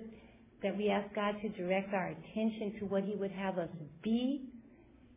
[0.62, 3.68] that we ask God to direct our attention to what He would have us
[4.02, 4.48] be.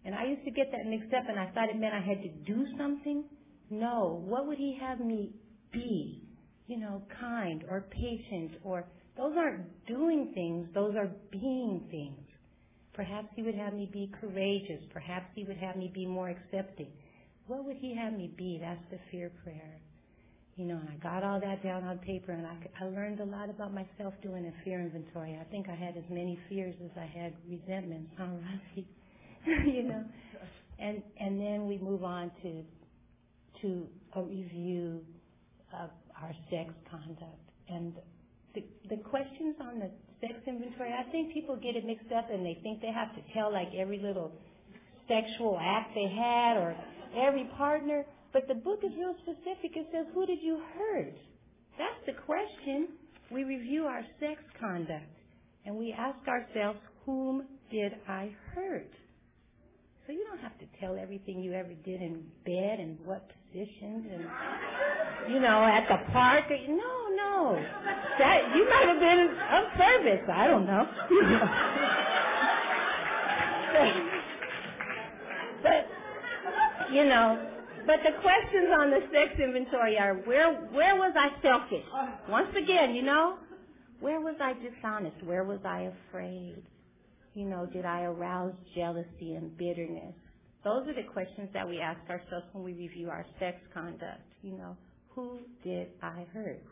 [0.04, 2.22] And I used to get that mixed up and I thought it meant I had
[2.22, 3.24] to do something.
[3.70, 4.22] No.
[4.26, 5.32] What would He have me
[5.72, 6.29] be?
[6.70, 8.86] You know, kind or patient or
[9.18, 12.22] those aren't doing things, those are being things.
[12.94, 14.82] Perhaps He would have me be courageous.
[14.94, 16.88] Perhaps He would have me be more accepting.
[17.48, 18.60] What would He have me be?
[18.62, 19.80] That's the fear prayer.
[20.58, 23.26] You know, and I got all that down on paper, and I, I learned a
[23.26, 25.40] lot about myself doing a fear inventory.
[25.40, 28.88] I think I had as many fears as I had resentments, huh, Rosie?
[29.74, 30.04] you know,
[30.80, 32.64] and and then we move on to
[33.62, 35.02] to a review
[35.82, 35.90] of
[36.22, 37.94] our sex conduct and
[38.56, 40.92] the the questions on the sex inventory.
[40.94, 43.70] I think people get it mixed up and they think they have to tell like
[43.78, 44.32] every little
[45.08, 46.76] sexual act they had or
[47.18, 48.06] every partner.
[48.34, 49.76] But the book is real specific.
[49.76, 51.16] It says, who did you hurt?
[51.78, 52.90] That's the question.
[53.32, 55.12] We review our sex conduct
[55.66, 58.92] and we ask ourselves, whom did I hurt?
[60.08, 64.06] So you don't have to tell everything you ever did in bed and what positions
[64.12, 64.26] and,
[65.34, 66.46] you know, at the park.
[66.50, 67.64] No, no.
[68.20, 70.22] That, you might have been of service.
[70.32, 70.88] I don't know.
[75.64, 75.88] but,
[76.94, 77.40] you know,
[77.86, 81.86] but the questions on the sex inventory are where where was I selfish?
[82.30, 83.38] Once again, you know,
[84.00, 85.24] where was I dishonest?
[85.24, 86.62] Where was I afraid?
[87.34, 90.14] You know, did I arouse jealousy and bitterness?
[90.64, 94.22] Those are the questions that we ask ourselves when we review our sex conduct.
[94.42, 94.78] You know,
[95.10, 96.64] who did I hurt?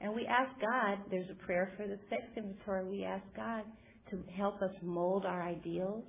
[0.00, 2.84] And we ask God, there's a prayer for the sex inventory.
[2.84, 3.62] We ask God
[4.10, 6.04] to help us mold our ideals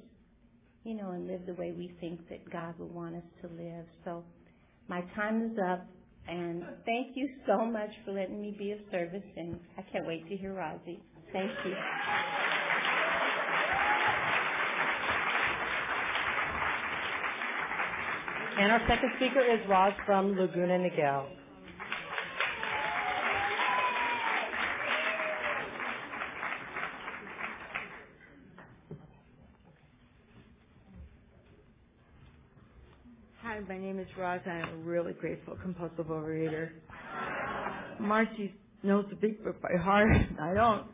[0.83, 3.85] you know, and live the way we think that God would want us to live.
[4.03, 4.23] So
[4.87, 5.85] my time is up,
[6.27, 10.27] and thank you so much for letting me be of service, and I can't wait
[10.29, 11.01] to hear Rosie.
[11.31, 11.73] Thank you.
[18.57, 21.25] And our second speaker is Roz from Laguna Niguel.
[33.41, 34.41] Hi, my name is Roz.
[34.45, 36.69] I am a really grateful compulsive overeater.
[37.99, 40.09] Marcy knows the big book by heart.
[40.41, 40.87] I don't.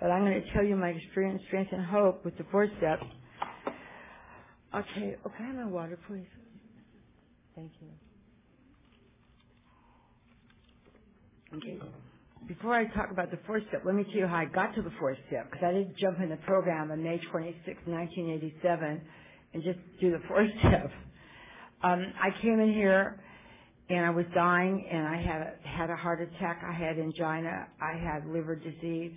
[0.00, 3.04] But I'm going to tell you my experience, strength, and hope with the four steps.
[4.74, 5.16] Okay.
[5.38, 6.26] Have my water, please?
[7.58, 7.88] Thank you.
[11.58, 11.80] Okay.
[12.46, 14.82] Before I talk about the fourth step, let me tell you how I got to
[14.82, 19.00] the fourth step, because I didn't jump in the program on May 26, 1987,
[19.54, 20.92] and just do the fourth step.
[21.82, 23.18] Um, I came in here
[23.90, 26.62] and I was dying and I had had a heart attack.
[26.64, 27.66] I had angina.
[27.82, 29.12] I had liver disease.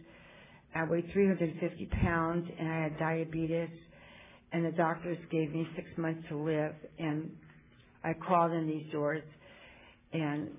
[0.74, 3.70] I weighed 350 pounds and I had diabetes.
[4.52, 6.74] And the doctors gave me six months to live.
[7.00, 7.32] And
[8.04, 9.24] I crawled in these doors
[10.14, 10.50] and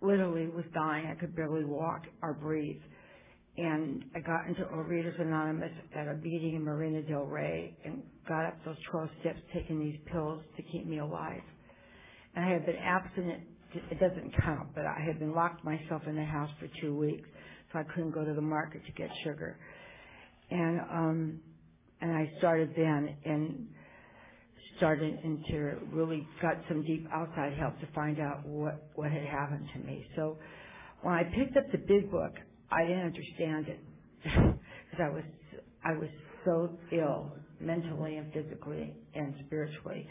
[0.00, 1.06] literally was dying.
[1.06, 2.80] I could barely walk or breathe.
[3.56, 8.46] And I got into Overeaters Anonymous at a meeting in Marina Del Rey and got
[8.46, 11.42] up those 12 steps taking these pills to keep me alive.
[12.34, 13.42] And I had been abstinent,
[13.90, 17.28] it doesn't count, but I had been locked myself in the house for two weeks,
[17.72, 19.58] so I couldn't go to the market to get sugar.
[20.50, 21.40] And, um,
[22.00, 23.68] and I started then and
[24.80, 29.68] started into really got some deep outside help to find out what, what had happened
[29.74, 30.06] to me.
[30.16, 30.38] So
[31.02, 32.32] when I picked up the big book,
[32.72, 33.80] I didn't understand it
[34.24, 35.24] because I was
[35.84, 36.08] I was
[36.46, 40.08] so ill mentally and physically and spiritually.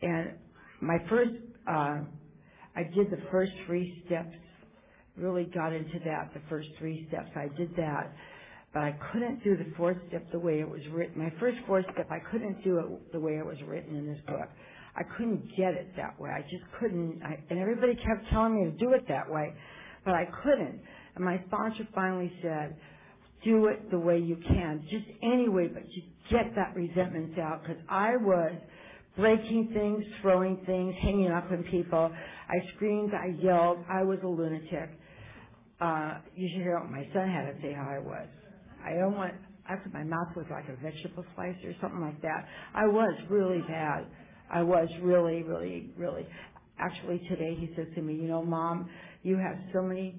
[0.00, 0.32] And
[0.80, 1.32] my first,
[1.68, 1.98] uh,
[2.76, 4.34] I did the first three steps.
[5.16, 6.30] Really got into that.
[6.32, 8.14] The first three steps, I did that,
[8.72, 11.18] but I couldn't do the fourth step the way it was written.
[11.18, 14.20] My first fourth step, I couldn't do it the way it was written in this
[14.26, 14.48] book.
[14.96, 16.30] I couldn't get it that way.
[16.30, 17.20] I just couldn't.
[17.24, 19.52] I, and everybody kept telling me to do it that way,
[20.04, 20.80] but I couldn't.
[21.16, 22.76] And my sponsor finally said,
[23.44, 27.62] do it the way you can, just any way, but you get that resentment out.
[27.62, 28.52] Because I was
[29.16, 32.12] breaking things, throwing things, hanging up on people.
[32.48, 34.90] I screamed, I yelled, I was a lunatic.
[35.80, 38.28] Uh, you should hear what my son had to say how I was.
[38.84, 39.34] I don't want,
[39.68, 42.46] after my mouth was like a vegetable slicer or something like that.
[42.74, 44.06] I was really bad.
[44.52, 46.26] I was really, really, really.
[46.78, 48.88] Actually, today he says to me, you know, mom,
[49.22, 50.16] you have so many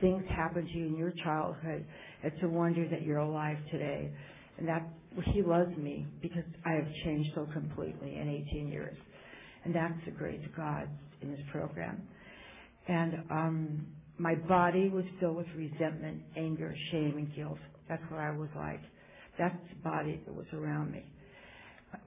[0.00, 1.84] things happen to you in your childhood.
[2.22, 4.12] It's a wonder that you're alive today.
[4.58, 4.88] And that
[5.32, 8.96] he loves me because I have changed so completely in 18 years.
[9.64, 10.88] And that's the grace of God
[11.20, 12.02] in this program.
[12.88, 13.86] And um,
[14.18, 17.58] my body was filled with resentment, anger, shame, and guilt.
[17.92, 18.80] That's what I was like.
[19.38, 21.04] That's the body that was around me.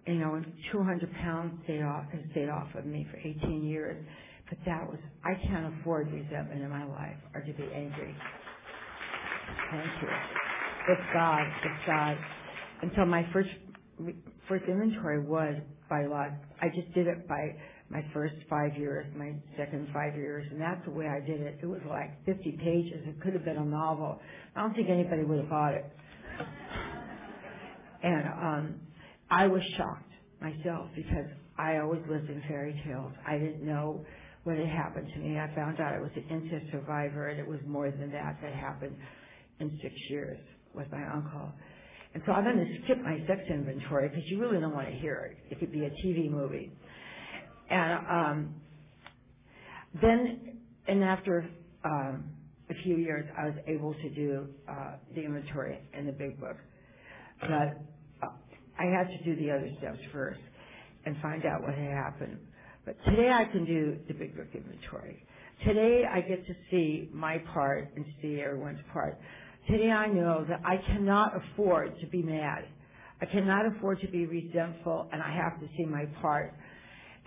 [0.08, 4.04] You know, 200 pounds stayed off, has stayed off of me for 18 years.
[4.50, 8.16] But that was, I can't afford resentment in my life or to be angry.
[9.70, 10.10] Thank you.
[10.90, 11.46] It's God.
[11.64, 12.18] It's God.
[12.82, 13.50] And so my first,
[14.50, 15.54] first inventory was
[15.88, 16.30] by lot.
[16.64, 17.56] I just did it by
[17.90, 21.60] my first five years, my second five years, and that's the way I did it.
[21.62, 23.02] It was like 50 pages.
[23.06, 24.20] It could have been a novel.
[24.56, 25.86] I don't think anybody would have bought it.
[28.04, 28.76] And um,
[29.30, 33.12] I was shocked myself because I always lived in fairy tales.
[33.28, 34.06] I didn't know
[34.44, 35.40] what had happened to me.
[35.40, 38.54] I found out I was an incest survivor, and it was more than that that
[38.54, 38.96] happened
[39.60, 40.38] in six years
[40.74, 41.52] with my uncle.
[42.14, 44.96] And so I'm going to skip my sex inventory because you really don't want to
[44.96, 45.54] hear it.
[45.54, 46.72] It could be a TV movie.
[47.70, 48.56] And um,
[50.02, 51.50] then, and after
[51.84, 52.26] um,
[52.70, 56.58] a few years, I was able to do uh, the inventory in the big book.
[57.42, 57.50] But
[58.24, 58.32] uh,
[58.80, 60.40] I had to do the other steps first
[61.06, 62.38] and find out what had happened.
[62.86, 65.24] But today I can do the big book inventory.
[65.66, 69.18] Today I get to see my part and see everyone's part.
[69.70, 72.66] Today I know that I cannot afford to be mad.
[73.22, 76.54] I cannot afford to be resentful and I have to see my part.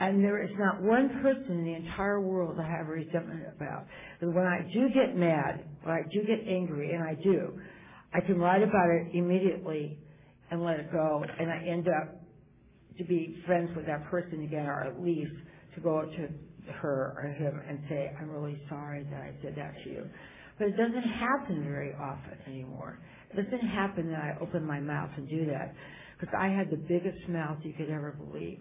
[0.00, 3.86] And there is not one person in the entire world I have resentment about.
[4.20, 7.58] But when I do get mad, when I do get angry, and I do,
[8.14, 9.98] I can write about it immediately
[10.50, 12.22] and let it go, and I end up
[12.96, 15.34] to be friends with that person again, or at least
[15.74, 19.74] to go to her or him and say, I'm really sorry that I said that
[19.84, 20.04] to you.
[20.58, 22.98] But it doesn't happen very often anymore.
[23.30, 25.74] It doesn't happen that I open my mouth and do that
[26.18, 28.58] because I had the biggest mouth you could ever believe.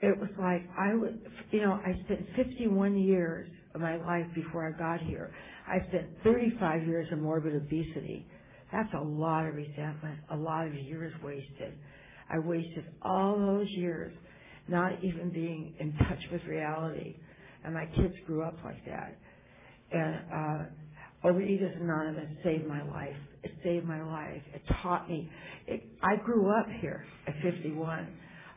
[0.00, 4.66] It was like I would, you know, I spent 51 years of my life before
[4.66, 5.32] I got here.
[5.66, 8.26] I spent 35 years of morbid obesity.
[8.72, 11.74] That's a lot of resentment, a lot of years wasted.
[12.30, 14.12] I wasted all those years
[14.68, 17.16] not even being in touch with reality.
[17.64, 19.16] And my kids grew up like that.
[19.90, 23.16] And uh, Overeaters Anonymous saved my life.
[23.42, 24.42] It saved my life.
[24.54, 25.28] It taught me.
[25.66, 28.06] It, I grew up here at 51.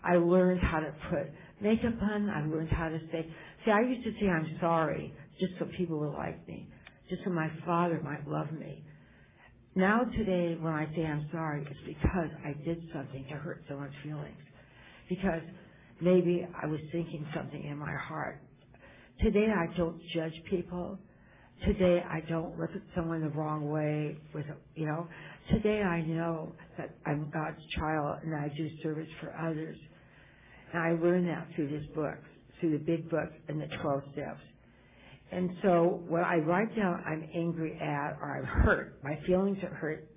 [0.04, 2.30] I learned how to put makeup on.
[2.30, 3.26] I learned how to say,
[3.66, 6.68] see, I used to say I'm sorry just so people would like me,
[7.10, 8.84] just so my father might love me.
[9.76, 13.94] Now today, when I say I'm sorry, it's because I did something to hurt someone's
[14.04, 14.38] feelings.
[15.08, 15.42] Because
[16.02, 18.42] maybe I was thinking something in my heart.
[19.22, 20.98] Today I don't judge people.
[21.66, 25.08] Today I don't look at someone the wrong way with, you know.
[25.52, 29.78] Today I know that I'm God's child and I do service for others.
[30.74, 32.18] And I learned that through this book,
[32.60, 34.42] through the big book and the 12 steps.
[35.32, 39.74] And so when I write down I'm angry at or I'm hurt, my feelings are
[39.74, 40.08] hurt,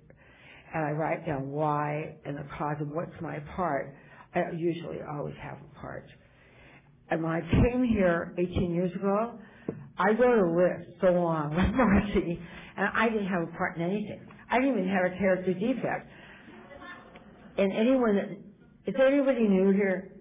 [0.73, 3.95] and I write down why and the cause and what's my part,
[4.33, 6.05] I usually always have a part.
[7.09, 9.39] And when I came here 18 years ago,
[9.97, 12.39] I wrote a list so long with Marcy,
[12.75, 14.19] and I didn't have a part in anything.
[14.51, 16.09] I didn't even have a character defect.
[17.57, 18.31] And anyone that,
[18.85, 20.11] is there anybody new here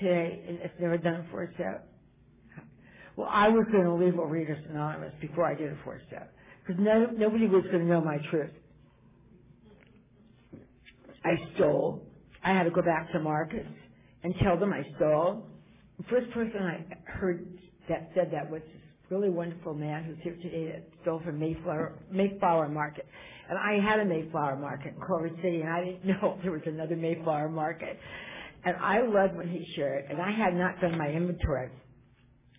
[0.00, 1.86] today that's never done a four step?
[3.16, 6.32] Well, I was going to leave Overeaters Anonymous before I did a four step
[6.66, 8.50] because no, nobody was going to know my truth.
[11.24, 12.02] I stole.
[12.42, 13.68] I had to go back to markets
[14.22, 15.44] and tell them I stole.
[15.98, 17.46] The first person I heard
[17.88, 21.98] that said that was this really wonderful man who's here today that stole from Mayflower,
[22.10, 23.06] Mayflower Market.
[23.50, 26.62] And I had a Mayflower Market in Culver City, and I didn't know there was
[26.66, 27.98] another Mayflower Market.
[28.64, 31.70] And I loved when he shared, and I had not done my inventory.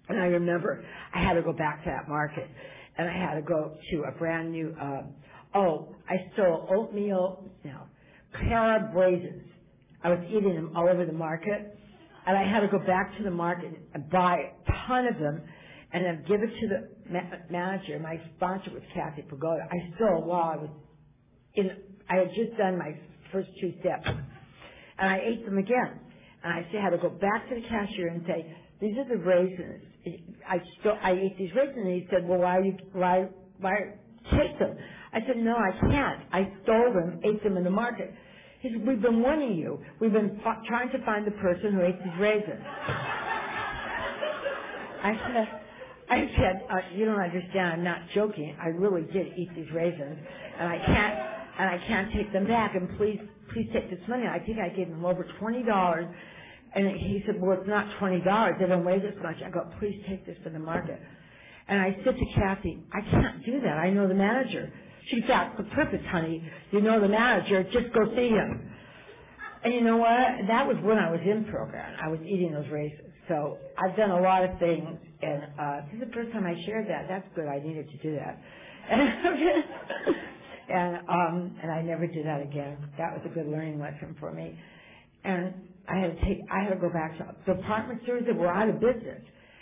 [0.09, 2.49] And I remember I had to go back to that market,
[2.97, 5.15] and I had to go to a brand new, um,
[5.55, 7.83] oh, I stole oatmeal, no,
[8.33, 9.43] carob raisins.
[10.03, 11.77] I was eating them all over the market,
[12.25, 15.41] and I had to go back to the market and buy a ton of them,
[15.93, 17.99] and then give it to the ma- manager.
[17.99, 19.67] My sponsor was Kathy Pagoda.
[19.71, 20.69] I stole while I was
[21.55, 21.71] in.
[22.09, 22.97] I had just done my
[23.31, 24.07] first two steps,
[25.01, 25.99] and I ate them again.
[26.45, 29.83] And I had to go back to the cashier and say, "These are the raisins."
[30.47, 33.27] I still I ate these raisins, and he said, "Well, why are you why
[33.59, 33.95] why
[34.31, 34.77] take them.
[35.13, 36.21] I said, no, I can't.
[36.33, 38.13] I stole them, ate them in the market.
[38.61, 39.79] He said, we've been warning you.
[40.01, 42.61] We've been f- trying to find the person who ate these raisins.
[45.03, 45.61] I said,
[46.09, 47.73] I said, uh, you don't understand.
[47.79, 48.55] I'm not joking.
[48.61, 50.17] I really did eat these raisins,
[50.59, 51.19] and I can't,
[51.59, 52.75] and I can't take them back.
[52.75, 53.19] And please,
[53.53, 54.27] please take this money.
[54.27, 56.07] I think I gave him over twenty dollars,
[56.75, 58.55] and he said, well, it's not twenty dollars.
[58.59, 59.37] They don't weigh this much.
[59.45, 60.99] I go, please take this to the market.
[61.67, 63.77] And I said to Kathy, I can't do that.
[63.77, 64.71] I know the manager.
[65.09, 66.43] She said, that's the purpose, honey.
[66.71, 67.63] You know the manager.
[67.71, 68.71] Just go see him.
[69.63, 70.27] And you know what?
[70.47, 71.95] That was when I was in program.
[72.03, 73.11] I was eating those raisins.
[73.27, 74.87] So I've done a lot of things,
[75.21, 77.07] and uh, this is the first time I shared that.
[77.07, 77.47] That's good.
[77.47, 78.41] I needed to do that.
[80.69, 82.77] and um, and I never did that again.
[82.97, 84.57] That was a good learning lesson for me.
[85.23, 85.53] And
[85.87, 88.69] I had to take, I had to go back to department stores that were out
[88.69, 89.21] of business,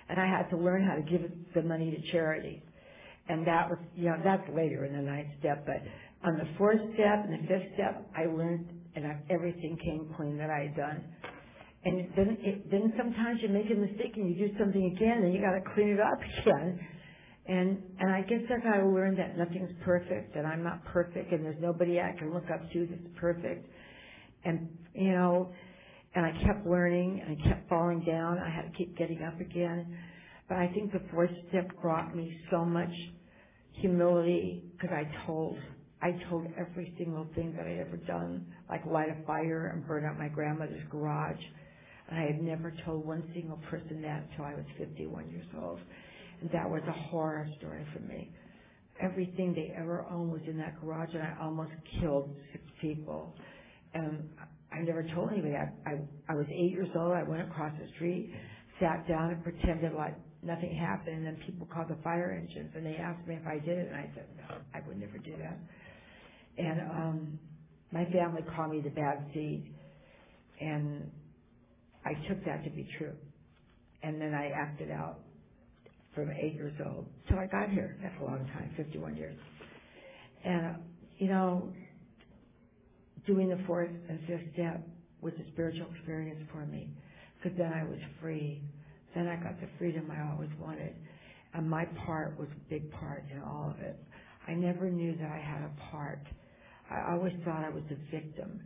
[0.10, 2.62] and I had to learn how to give the money to charity.
[3.28, 5.66] And that was, you know, that's later in the ninth step.
[5.66, 5.82] But
[6.28, 10.38] on the fourth step and the fifth step, I learned, and I, everything came clean
[10.38, 11.04] that I had done.
[11.86, 15.34] And then, it, then sometimes you make a mistake and you do something again, and
[15.34, 16.80] you got to clean it up again.
[17.50, 21.60] And and I guess I learned that nothing's perfect, that I'm not perfect, and there's
[21.60, 23.68] nobody I can look up to that's perfect.
[24.46, 25.52] And you know,
[26.14, 28.38] and I kept learning, and I kept falling down.
[28.38, 29.98] I had to keep getting up again.
[30.48, 32.94] But I think the fourth step brought me so much
[33.74, 35.58] humility because I told
[36.04, 40.06] I told every single thing that I'd ever done, like light a fire and burn
[40.06, 41.42] out my grandmother's garage.
[42.10, 45.80] And I had never told one single person that until I was 51 years old.
[46.54, 48.32] That was a horror story for me.
[49.02, 53.36] Everything they ever owned was in that garage, and I almost killed six people.
[53.94, 54.30] And
[54.72, 55.56] I never told anybody.
[55.56, 57.14] I, I, I was eight years old.
[57.14, 58.34] I went across the street,
[58.80, 61.18] sat down, and pretended like nothing happened.
[61.18, 63.88] And then people called the fire engines, and they asked me if I did it,
[63.88, 65.58] and I said, no, I would never do that.
[66.58, 67.40] And um,
[67.92, 69.74] my family called me the bad seed,
[70.62, 71.10] and
[72.06, 73.14] I took that to be true.
[74.04, 75.20] And then I acted out
[76.20, 77.96] from eight years old till I got here.
[78.02, 79.36] That's a long time, 51 years.
[80.44, 80.74] And, uh,
[81.18, 81.72] you know,
[83.26, 84.86] doing the fourth and fifth step
[85.22, 86.90] was a spiritual experience for me
[87.38, 88.62] because then I was free.
[89.16, 90.94] Then I got the freedom I always wanted.
[91.54, 93.98] And my part was a big part in all of it.
[94.48, 96.20] I never knew that I had a part.
[96.92, 98.62] I always thought I was a victim.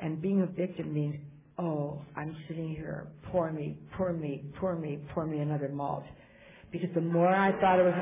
[0.00, 1.16] And being a victim means,
[1.58, 6.04] oh, I'm sitting here, pour me, pour me, pour me, pour me another malt
[6.72, 7.94] because the more I thought I was,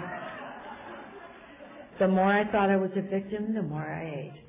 [1.98, 4.42] the more I thought I was a victim, the more I ate.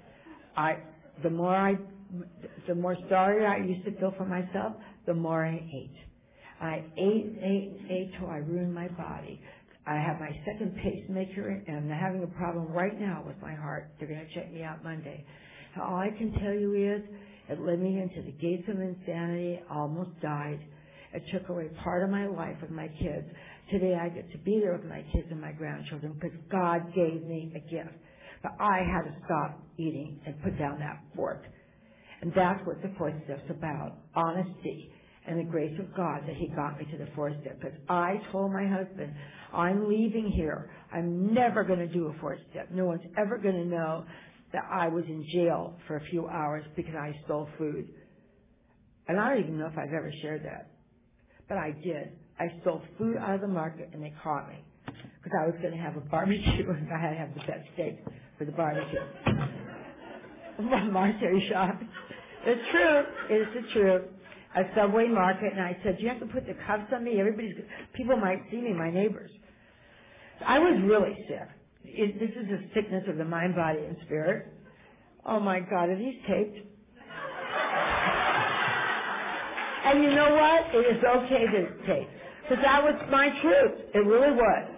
[0.56, 0.78] I,
[1.24, 1.76] the more I,
[2.68, 4.74] the more sorry I used to feel for myself,
[5.06, 5.98] the more I ate.
[6.62, 9.42] I ate, ate, ate till I ruined my body.
[9.88, 13.90] I have my second pacemaker and I'm having a problem right now with my heart.
[13.98, 15.26] They're going to check me out Monday.
[15.82, 17.02] All I can tell you is
[17.50, 19.60] it led me into the gates of insanity.
[19.70, 20.60] I almost died.
[21.14, 23.28] It took away part of my life with my kids.
[23.72, 27.24] Today I get to be there with my kids and my grandchildren because God gave
[27.24, 27.96] me a gift.
[28.44, 31.46] But I had to stop eating and put down that fork.
[32.22, 33.98] And that's what the fourth step's about.
[34.14, 34.92] Honesty
[35.26, 37.62] and the grace of God that He got me to the fourth step.
[37.62, 39.14] Because I told my husband,
[39.54, 40.70] I'm leaving here.
[40.92, 42.72] I'm never going to do a fourth step.
[42.72, 44.04] No one's ever going to know
[44.52, 47.88] that I was in jail for a few hours because I stole food.
[49.08, 50.72] And I don't even know if I've ever shared that.
[51.48, 52.18] But I did.
[52.42, 55.74] I stole food out of the market and they caught me because I was going
[55.74, 58.00] to have a barbecue and I had to have the best steak
[58.38, 59.00] for the barbecue.
[60.92, 61.80] Marcy shop.
[62.46, 63.04] It's true.
[63.30, 64.02] It's the truth.
[64.56, 67.22] A subway market, and I said, "You have to put the cuffs on me.
[67.22, 67.56] Everybody's
[67.94, 69.32] people might see me, my neighbors."
[70.46, 71.48] I was really sick.
[71.86, 74.48] It, this is a sickness of the mind, body, and spirit.
[75.26, 76.58] Oh my God, are these taped?
[79.86, 80.76] and you know what?
[80.76, 82.10] It is okay to tape.
[82.44, 83.82] Because that was my truth.
[83.94, 84.70] It really was.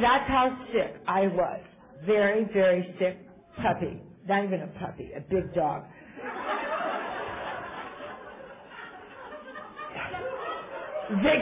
[0.00, 1.60] That's how sick I was.
[2.06, 3.18] Very, very sick
[3.62, 4.00] puppy.
[4.28, 5.84] Not even a puppy, a big dog.
[11.22, 11.40] Big.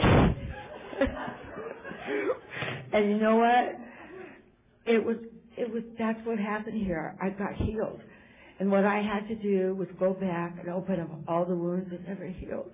[2.92, 3.76] and you know what?
[4.86, 5.16] It was,
[5.56, 7.16] it was, that's what happened here.
[7.20, 8.00] I got healed.
[8.58, 11.90] And what I had to do was go back and open up all the wounds
[11.90, 12.72] that never healed.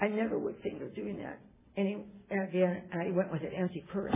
[0.00, 1.40] I never would think of doing that
[1.76, 4.14] any uh, again, I uh, went with an empty purse.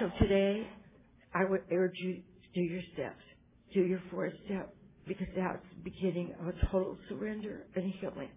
[0.00, 0.66] So today,
[1.34, 2.20] I would urge you to
[2.54, 3.22] do your steps,
[3.72, 4.74] do your fourth step,
[5.06, 8.28] because that's the beginning of a total surrender and healing.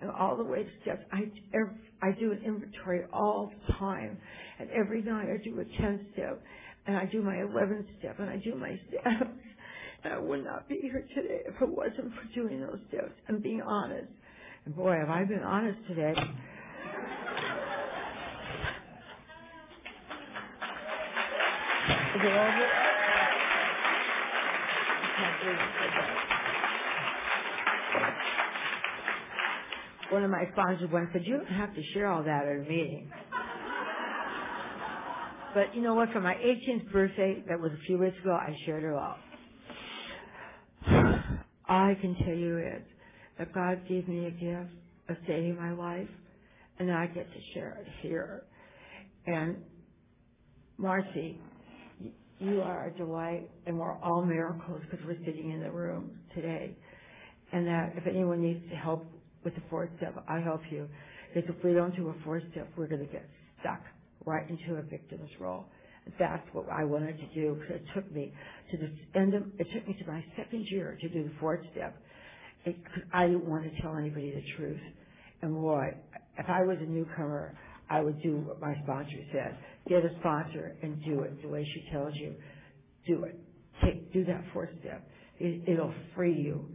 [0.00, 4.18] And all the way to steps, I, every, I do an inventory all the time.
[4.58, 6.42] And every night I do a 10 step.
[6.86, 9.30] and I do my 11th step, and I do my steps.
[10.04, 13.42] And I would not be here today if it wasn't for doing those steps and
[13.42, 14.08] being honest.
[14.64, 16.14] And boy, have I been honest today.
[22.14, 22.66] Is it over?
[25.02, 25.64] I can't believe I.
[30.10, 32.68] One of my sponsors once said, you don't have to share all that at a
[32.68, 33.10] meeting.
[35.54, 36.12] But you know what?
[36.12, 39.16] For my 18th birthday, that was a few weeks ago, I shared it all.
[41.68, 42.82] All I can tell you is
[43.38, 44.70] that God gave me a gift
[45.08, 46.08] of saving my life,
[46.80, 48.42] and I get to share it here.
[49.26, 49.56] And
[50.78, 51.38] Marcy,
[52.38, 56.74] you are a delight, and we're all miracles because we're sitting in the room today.
[57.52, 59.04] And that if anyone needs to help
[59.44, 60.88] with the fourth step, I help you.
[61.34, 63.28] Because if we don't do a fourth step, we're going to get
[63.60, 63.82] stuck
[64.24, 65.66] right into a victim's role.
[66.18, 68.32] That's what I wanted to do because it took me
[68.70, 71.60] to the end of, it took me to my second year to do the fourth
[71.72, 71.94] step.
[72.64, 72.76] It,
[73.12, 74.80] I didn't want to tell anybody the truth.
[75.42, 75.94] And boy,
[76.38, 77.56] if I was a newcomer,
[77.88, 79.56] I would do what my sponsor said.
[79.88, 82.34] Get a sponsor and do it the way she tells you.
[83.06, 83.38] Do it.
[83.84, 85.08] Take, do that fourth step.
[85.38, 86.68] It, it'll free you.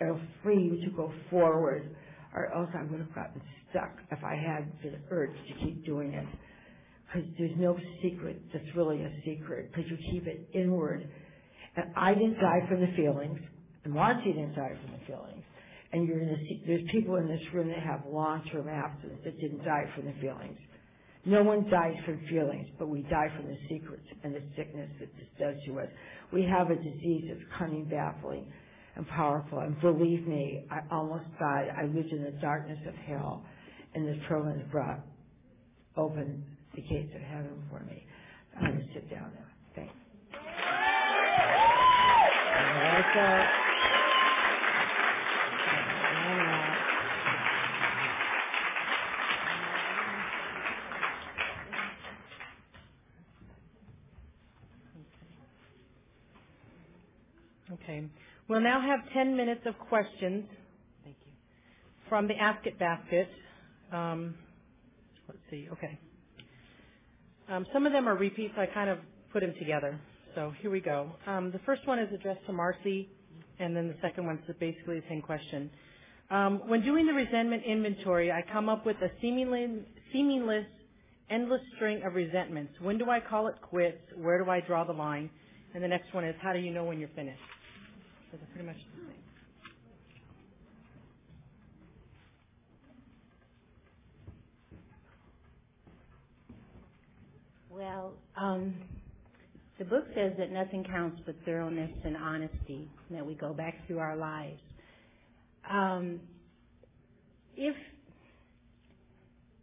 [0.00, 1.96] It'll free you to go forward
[2.34, 6.14] or else I would have gotten stuck if I had the urge to keep doing
[6.14, 6.26] it
[7.06, 11.08] because there's no secret that's really a secret because you keep it inward.
[11.76, 13.40] And I didn't die from the feelings,
[13.84, 15.44] and Marcy didn't die from the feelings.
[15.92, 19.64] And you're gonna see, there's people in this room that have long-term absence that didn't
[19.64, 20.58] die from the feelings.
[21.24, 25.14] No one dies from feelings, but we die from the secrets and the sickness that
[25.16, 25.88] this does to us.
[26.32, 28.50] We have a disease that's cunning, baffling,
[28.96, 29.58] and powerful.
[29.58, 31.68] And believe me, I almost died.
[31.76, 33.44] I lived in the darkness of hell,
[33.94, 35.00] and this program brought
[35.96, 38.06] open the gates of heaven for me.
[38.56, 39.46] I'm going to sit down now.
[39.74, 39.92] Thanks.
[57.90, 58.06] Okay.
[58.48, 60.44] We'll now have 10 minutes of questions
[61.04, 61.32] Thank you.
[62.08, 63.28] from the Ask It basket.
[63.92, 64.36] Um,
[65.28, 65.68] let's see.
[65.72, 65.98] Okay.
[67.50, 68.54] Um, some of them are repeats.
[68.58, 68.98] I kind of
[69.32, 70.00] put them together.
[70.36, 71.10] So here we go.
[71.26, 73.08] Um, the first one is addressed to Marcy,
[73.58, 75.70] and then the second one is basically the same question.
[76.30, 79.68] Um, when doing the resentment inventory, I come up with a seemingly,
[80.12, 80.66] seamless,
[81.30, 82.72] endless string of resentments.
[82.80, 83.98] When do I call it quits?
[84.16, 85.30] Where do I draw the line?
[85.74, 87.40] And the next one is, how do you know when you're finished?
[88.30, 89.22] So they're pretty much the same.
[97.70, 98.74] Well, um,
[99.78, 103.86] the book says that nothing counts but thoroughness and honesty, and that we go back
[103.86, 104.60] through our lives.
[105.70, 106.20] Um,
[107.56, 107.76] if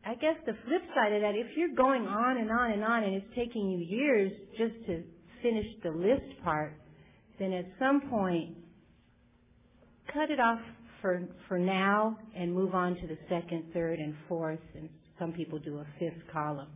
[0.05, 3.03] I guess the flip side of that, if you're going on and on and on,
[3.03, 5.03] and it's taking you years just to
[5.43, 6.74] finish the list part,
[7.39, 8.57] then at some point,
[10.13, 10.59] cut it off
[11.01, 15.59] for for now and move on to the second, third, and fourth, and some people
[15.59, 16.67] do a fifth column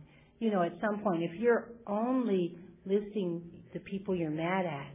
[0.42, 3.42] you know, at some point, if you're only listing
[3.72, 4.88] the people you're mad at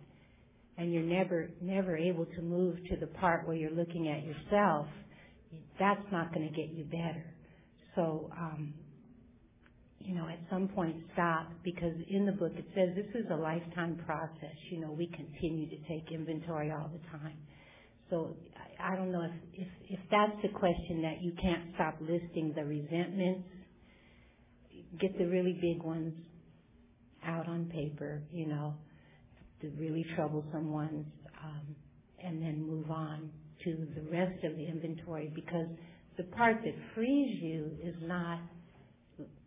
[0.77, 4.87] and you're never, never able to move to the part where you're looking at yourself,
[5.79, 7.23] that's not going to get you better.
[7.95, 8.73] So, um,
[10.07, 13.35] you know, at some point stop because in the book it says this is a
[13.35, 14.55] lifetime process.
[14.71, 17.35] You know, we continue to take inventory all the time.
[18.09, 18.37] So
[18.81, 22.63] I, don't know if, if, if that's the question that you can't stop listing the
[22.63, 23.43] resentments
[24.97, 26.13] get the really big ones
[27.25, 28.73] out on paper, you know,
[29.61, 31.05] the really troublesome ones,
[31.43, 31.75] um,
[32.23, 33.29] and then move on
[33.65, 35.67] to the rest of the inventory because
[36.15, 38.39] the part that frees you is not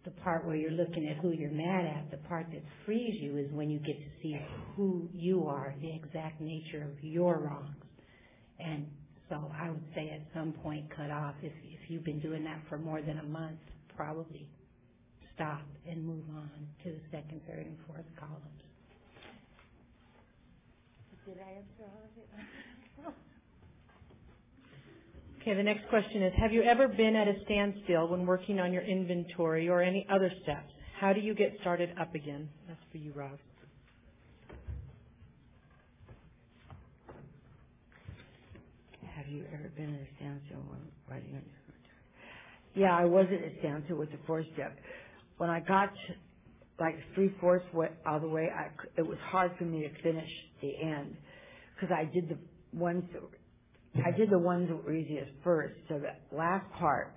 [0.05, 2.11] the part where you're looking at who you're mad at.
[2.11, 4.37] The part that frees you is when you get to see
[4.77, 7.77] who you are, the exact nature of your wrongs.
[8.59, 8.87] And
[9.29, 11.35] so I would say at some point cut off.
[11.43, 13.59] If, if you've been doing that for more than a month,
[13.97, 14.49] probably
[15.35, 16.51] stop and move on
[16.85, 18.63] to the second, third, and fourth columns.
[21.27, 22.29] Did I answer all of it?
[25.41, 28.73] Okay, the next question is, have you ever been at a standstill when working on
[28.73, 30.73] your inventory or any other steps?
[31.01, 32.49] How do you get started up again?
[32.69, 33.39] That's for you, Roz.
[39.17, 40.81] Have you ever been at a standstill when
[41.11, 42.05] writing on your inventory?
[42.75, 44.79] Yeah, I was at a standstill with the fourth step.
[45.39, 45.93] When I got
[46.81, 48.51] like three fourths way all the way.
[48.97, 50.31] It was hard for me to finish
[50.63, 51.17] the end
[51.77, 52.39] because I did the
[52.79, 53.05] ones
[53.97, 55.75] I did the ones that were easiest first.
[55.89, 57.15] So the last part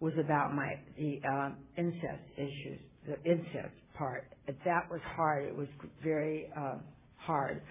[0.00, 4.24] was about my the um, incest issues, the incest part.
[4.64, 5.44] That was hard.
[5.46, 5.68] It was
[6.02, 6.82] very um,
[7.16, 7.62] hard,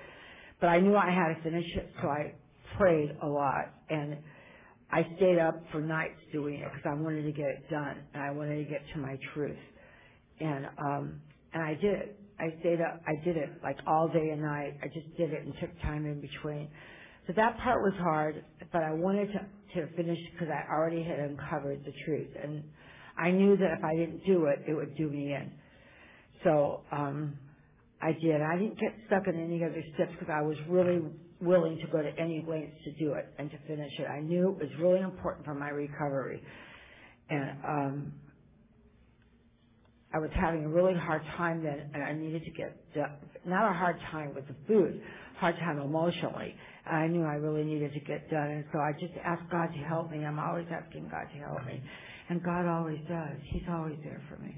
[0.62, 2.34] but I knew I had to finish it, so I
[2.78, 4.18] prayed a lot and.
[4.94, 8.24] I stayed up for nights doing it because I wanted to get it done and
[8.24, 9.58] I wanted to get to my truth
[10.42, 11.22] and um
[11.54, 12.20] and I did it.
[12.40, 13.02] I stayed up.
[13.08, 14.74] I did it like all day and night.
[14.82, 16.70] I just did it and took time in between.
[17.32, 19.42] So that part was hard, but I wanted to
[19.76, 22.64] to finish because I already had uncovered the truth, and
[23.18, 25.52] I knew that if I didn't do it, it would do me in.
[26.44, 27.38] So um
[28.02, 28.42] I did.
[28.42, 31.02] I didn't get stuck in any other steps because I was really
[31.42, 34.08] willing to go to any lengths to do it and to finish it.
[34.08, 36.44] I knew it was really important for my recovery,
[37.30, 38.14] and um
[40.14, 42.76] I was having a really hard time then, and I needed to get.
[43.46, 45.02] Not a hard time with the food,
[45.38, 46.56] hard time emotionally.
[46.86, 49.68] And I knew I really needed to get done, and so I just asked God
[49.68, 50.26] to help me.
[50.26, 51.82] I'm always asking God to help me,
[52.30, 53.38] and God always does.
[53.46, 54.56] He's always there for me.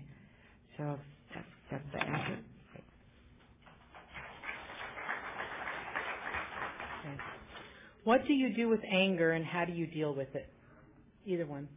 [0.77, 0.97] So
[1.33, 2.39] that's that's the answer.
[8.03, 10.49] What do you do with anger and how do you deal with it?
[11.25, 11.69] Either one.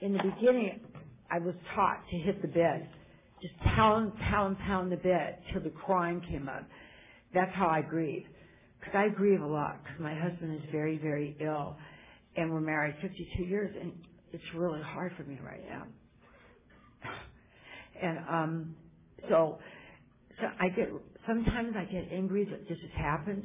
[0.00, 0.80] In the beginning,
[1.30, 2.88] I was taught to hit the bed,
[3.42, 6.64] just pound, pound, pound the bed till the crying came up.
[7.34, 8.24] That's how I grieve.
[8.78, 11.76] Because I grieve a lot because my husband is very, very ill
[12.36, 13.92] and we're married 52 years and
[14.32, 15.86] it's really hard for me right now.
[18.02, 18.76] And, um,
[19.28, 19.58] so,
[20.40, 20.88] so I get,
[21.26, 23.44] sometimes I get angry that this has happened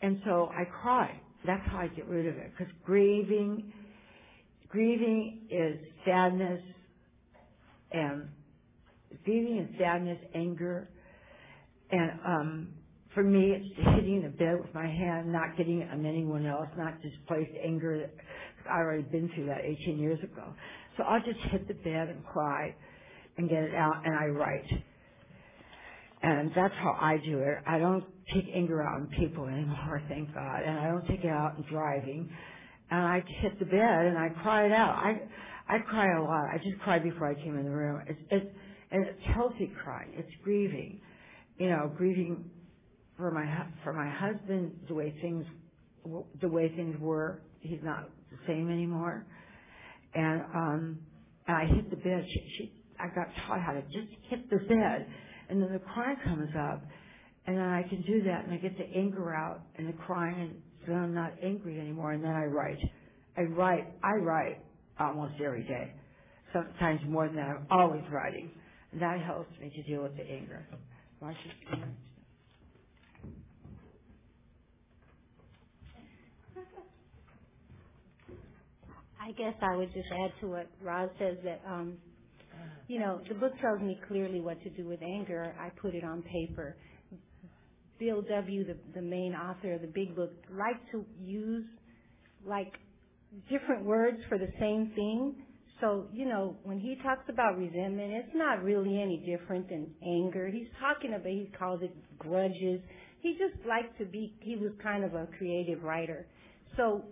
[0.00, 1.20] and so I cry.
[1.46, 3.70] That's how I get rid of it because grieving,
[4.68, 6.60] grieving is sadness
[7.92, 8.28] and
[9.24, 10.88] grieving is sadness, anger,
[11.90, 12.68] and um,
[13.14, 16.68] for me, it's hitting the bed with my hand, not getting it on anyone else,
[16.76, 18.08] not displaced anger.
[18.70, 20.44] I've already been through that 18 years ago.
[20.96, 22.74] So I'll just hit the bed and cry
[23.36, 24.66] and get it out, and I write.
[26.22, 27.58] And that's how I do it.
[27.66, 28.04] I don't
[28.34, 30.62] take anger out on people anymore, thank God.
[30.64, 32.30] And I don't take it out in driving.
[32.90, 34.28] And I hit the bed and I
[34.66, 34.96] it out.
[34.96, 35.20] I
[35.68, 36.48] I cry a lot.
[36.52, 38.02] I just cried before I came in the room.
[38.06, 38.46] It's it's
[38.90, 40.12] and it's healthy crying.
[40.14, 41.00] It's grieving,
[41.58, 42.50] you know, grieving
[43.16, 43.44] for my
[43.84, 45.44] for my husband the way things
[46.40, 47.42] the way things were.
[47.60, 49.26] He's not the same anymore.
[50.14, 50.98] And um
[51.46, 52.24] and I hit the bed.
[52.28, 55.06] She, she I got taught how to just hit the bed,
[55.48, 56.82] and then the crying comes up,
[57.46, 60.40] and then I can do that, and I get the anger out and the crying,
[60.40, 62.12] and so I'm not angry anymore.
[62.12, 62.78] And then I write.
[63.36, 63.86] I write.
[64.02, 64.58] I write
[64.98, 65.92] almost every day.
[66.52, 67.48] Sometimes more than that.
[67.48, 68.50] I'm always writing.
[68.92, 70.66] And that helps me to deal with the anger.
[71.20, 71.38] Marcia?
[79.20, 81.98] I guess I would just add to what Roz says that, um,
[82.88, 85.54] you know, the book tells me clearly what to do with anger.
[85.60, 86.76] I put it on paper.
[87.98, 91.64] Bill W., the, the main author of the big book, liked to use
[92.46, 92.72] like
[93.50, 95.34] different words for the same thing.
[95.80, 100.48] So, you know, when he talks about resentment, it's not really any different than anger.
[100.48, 102.80] He's talking about, he calls it grudges.
[103.20, 106.26] He just liked to be, he was kind of a creative writer.
[106.76, 107.04] So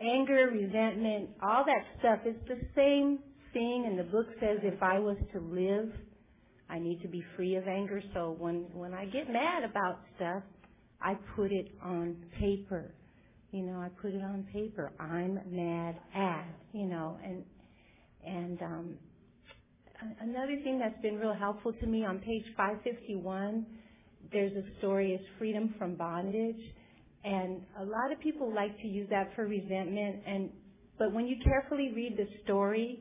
[0.00, 3.18] anger, resentment, all that stuff is the same
[3.52, 3.84] thing.
[3.86, 5.92] And the book says if I was to live,
[6.72, 8.02] I need to be free of anger.
[8.14, 10.42] So when when I get mad about stuff,
[11.00, 12.94] I put it on paper.
[13.50, 14.92] You know, I put it on paper.
[14.98, 16.46] I'm mad at.
[16.72, 17.44] You know, and
[18.26, 18.94] and um,
[20.20, 23.66] another thing that's been real helpful to me on page 551,
[24.32, 26.62] there's a story is freedom from bondage.
[27.24, 30.50] And a lot of people like to use that for resentment and
[30.98, 33.00] but when you carefully read the story,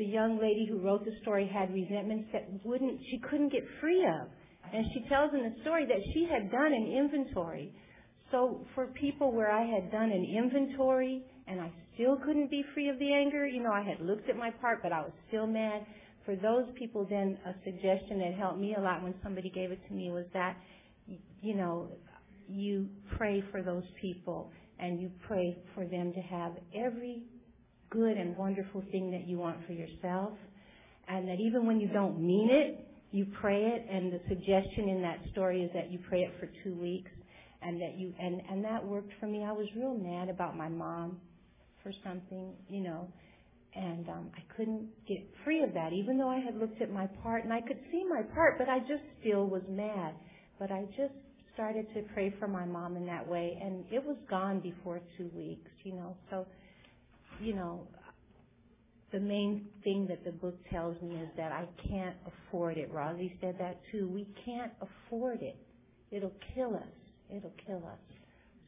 [0.00, 4.02] the young lady who wrote the story had resentments that wouldn't she couldn't get free
[4.02, 4.28] of.
[4.72, 7.74] And she tells in the story that she had done an inventory.
[8.30, 12.88] So for people where I had done an inventory and I still couldn't be free
[12.88, 15.46] of the anger, you know, I had looked at my part but I was still
[15.46, 15.84] mad.
[16.24, 19.80] For those people then a suggestion that helped me a lot when somebody gave it
[19.88, 20.56] to me was that
[21.42, 21.88] you know,
[22.48, 22.88] you
[23.18, 27.22] pray for those people and you pray for them to have every
[27.90, 30.32] good and wonderful thing that you want for yourself.
[31.08, 33.86] And that even when you don't mean it, you pray it.
[33.90, 37.10] And the suggestion in that story is that you pray it for two weeks.
[37.62, 39.44] And that you, and, and that worked for me.
[39.44, 41.18] I was real mad about my mom.
[41.82, 43.08] for something, you know,
[43.74, 47.06] and um, I couldn't get free of that, even though I had looked at my
[47.22, 50.14] part and I could see my part, but I just still was mad.
[50.58, 51.14] But I just
[51.54, 55.30] started to pray for my mom in that way, and it was gone before two
[55.34, 56.16] weeks, you know.
[56.30, 56.46] So,
[57.40, 57.86] you know,
[59.12, 62.90] the main thing that the book tells me is that I can't afford it.
[62.92, 64.08] Rosie said that too.
[64.08, 65.56] We can't afford it.
[66.10, 66.82] It'll kill us.
[67.28, 67.98] It'll kill us.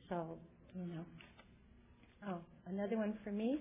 [0.08, 0.38] So,
[0.74, 1.04] you know.
[2.28, 3.60] Oh, another one for me?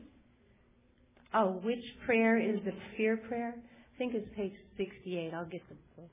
[1.34, 3.56] Oh, which prayer is the fear prayer?
[3.58, 5.34] I think it's page 68.
[5.34, 6.10] I'll get the book.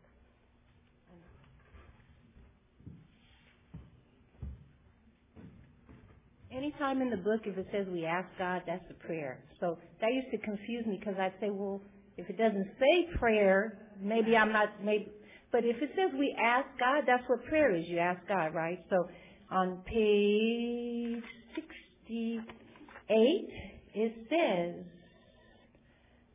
[6.50, 9.38] Anytime in the book, if it says we ask God, that's a prayer.
[9.60, 11.82] So that used to confuse me because I'd say, well,
[12.16, 15.12] if it doesn't say prayer, maybe I'm not, maybe,
[15.52, 17.86] but if it says we ask God, that's what prayer is.
[17.86, 18.82] You ask God, right?
[18.88, 19.08] So
[19.50, 21.22] on page
[21.54, 23.48] 68,
[23.94, 24.84] it says,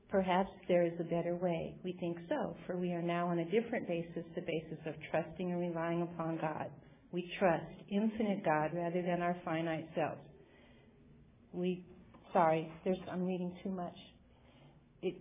[0.09, 1.75] perhaps there is a better way.
[1.83, 5.51] We think so, for we are now on a different basis, the basis of trusting
[5.51, 6.69] and relying upon God.
[7.13, 10.19] We trust infinite God rather than our finite selves.
[11.51, 11.85] We,
[12.33, 12.71] sorry,
[13.11, 13.95] I'm reading too much.
[15.03, 15.15] It,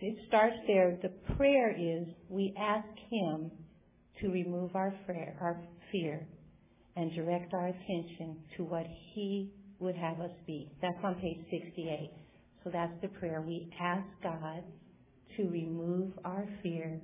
[0.00, 0.96] it starts there.
[1.02, 3.50] The prayer is we ask Him
[4.20, 6.24] to remove our fear, our fear
[6.94, 10.70] and direct our attention to what He would have us be.
[10.80, 12.12] That's on page 68.
[12.62, 13.42] So that's the prayer.
[13.44, 14.62] We ask God
[15.36, 17.00] to remove our fear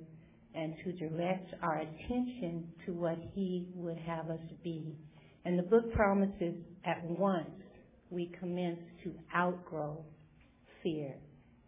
[0.59, 4.95] and to direct our attention to what He would have us be.
[5.45, 6.55] And the book promises
[6.85, 7.49] at once
[8.09, 10.03] we commence to outgrow
[10.83, 11.13] fear.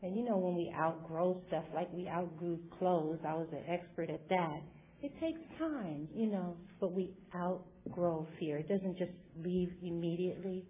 [0.03, 4.09] And you know, when we outgrow stuff, like we outgrew clothes, I was an expert
[4.09, 4.61] at that.
[5.01, 8.57] It takes time, you know, but we outgrow fear.
[8.57, 9.11] It doesn't just
[9.43, 10.65] leave immediately,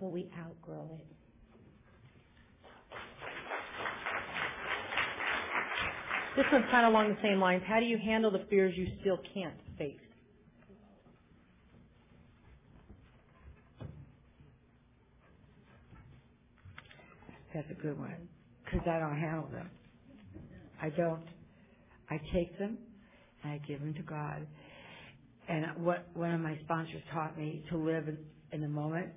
[0.00, 1.15] but we outgrow it.
[6.36, 7.62] This one's kind of along the same lines.
[7.66, 9.96] How do you handle the fears you still can't face?
[17.54, 18.14] That's a good one.
[18.64, 19.70] Because I don't handle them.
[20.82, 21.22] I don't.
[22.10, 22.76] I take them
[23.42, 24.46] and I give them to God.
[25.48, 28.18] And what one of my sponsors taught me to live in,
[28.52, 29.08] in the moment,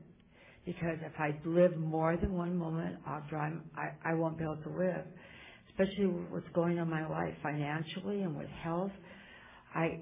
[0.66, 3.54] because if I live more than one moment, I'll drive.
[3.76, 5.06] I, I won't be able to live
[5.80, 8.92] especially what's going on in my life financially and with health.
[9.74, 10.02] I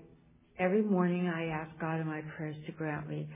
[0.60, 3.28] every morning I ask God in my prayers to grant me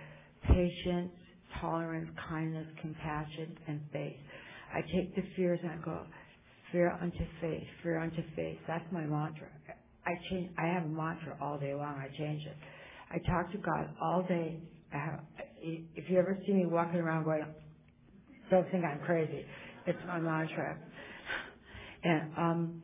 [0.48, 1.12] patience,
[1.60, 4.18] tolerance, kindness, compassion, and faith.
[4.74, 6.02] I take the fears and I go
[6.72, 8.58] fear unto faith, fear unto faith.
[8.68, 9.48] That's my mantra.
[10.06, 10.50] I change.
[10.58, 11.96] I have a mantra all day long.
[11.96, 12.58] I change it.
[13.12, 14.60] I talk to God all day.
[14.94, 15.20] I have,
[15.62, 17.46] if you ever see me walking around going,
[18.50, 19.46] don't think I'm crazy.
[19.86, 20.78] It's my mantra.
[22.04, 22.82] And um,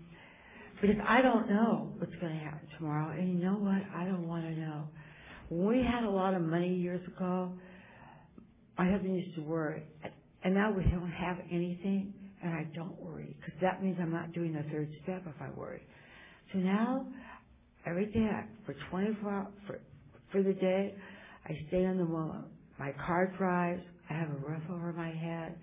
[0.82, 3.82] because I don't know what's going to happen tomorrow, and you know what?
[3.95, 4.84] I don't want to know.
[5.49, 7.51] When we had a lot of money years ago,
[8.78, 9.84] my husband used to worry,
[10.43, 12.13] and now we don't have anything,
[12.43, 15.49] and I don't worry because that means I'm not doing the third step if I
[15.57, 15.84] worry.
[16.53, 17.05] So now,
[17.86, 18.30] every day
[18.65, 19.80] for 24 hours for
[20.32, 20.95] for the day,
[21.45, 22.45] I stay in the moment.
[22.80, 23.82] My car drives.
[24.09, 25.57] I have a roof over my head.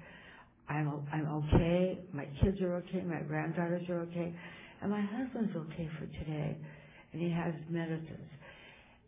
[0.68, 1.98] I'm I'm okay.
[2.12, 3.02] My kids are okay.
[3.02, 4.34] My granddaughters are okay,
[4.80, 6.56] and my husband's okay for today,
[7.12, 8.30] and he has medicines.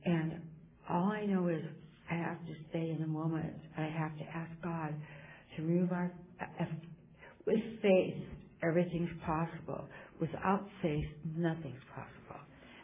[0.05, 0.41] And
[0.89, 1.63] all I know is
[2.11, 3.55] I have to stay in the moment.
[3.77, 4.95] I have to ask God
[5.57, 6.13] to remove our.
[6.41, 6.65] Uh,
[7.47, 8.17] with faith,
[8.63, 9.85] everything's possible.
[10.21, 12.41] Without faith, nothing's possible.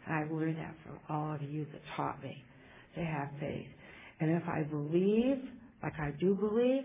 [0.06, 2.44] And I've learned that from all of you that taught me
[2.94, 3.66] to have faith.
[4.20, 5.38] And if I believe,
[5.82, 6.84] like I do believe,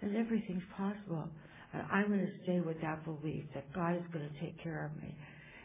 [0.00, 1.28] then everything's possible.
[1.72, 4.86] And I'm going to stay with that belief that God is going to take care
[4.86, 5.14] of me.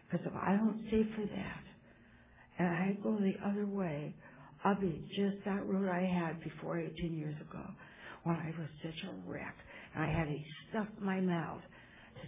[0.09, 1.63] Because if I don't stay for that,
[2.59, 4.13] and I go the other way,
[4.63, 7.63] I'll be just that road I had before 18 years ago
[8.23, 9.55] when I was such a wreck.
[9.95, 10.37] And I had to
[10.69, 11.61] stuff my mouth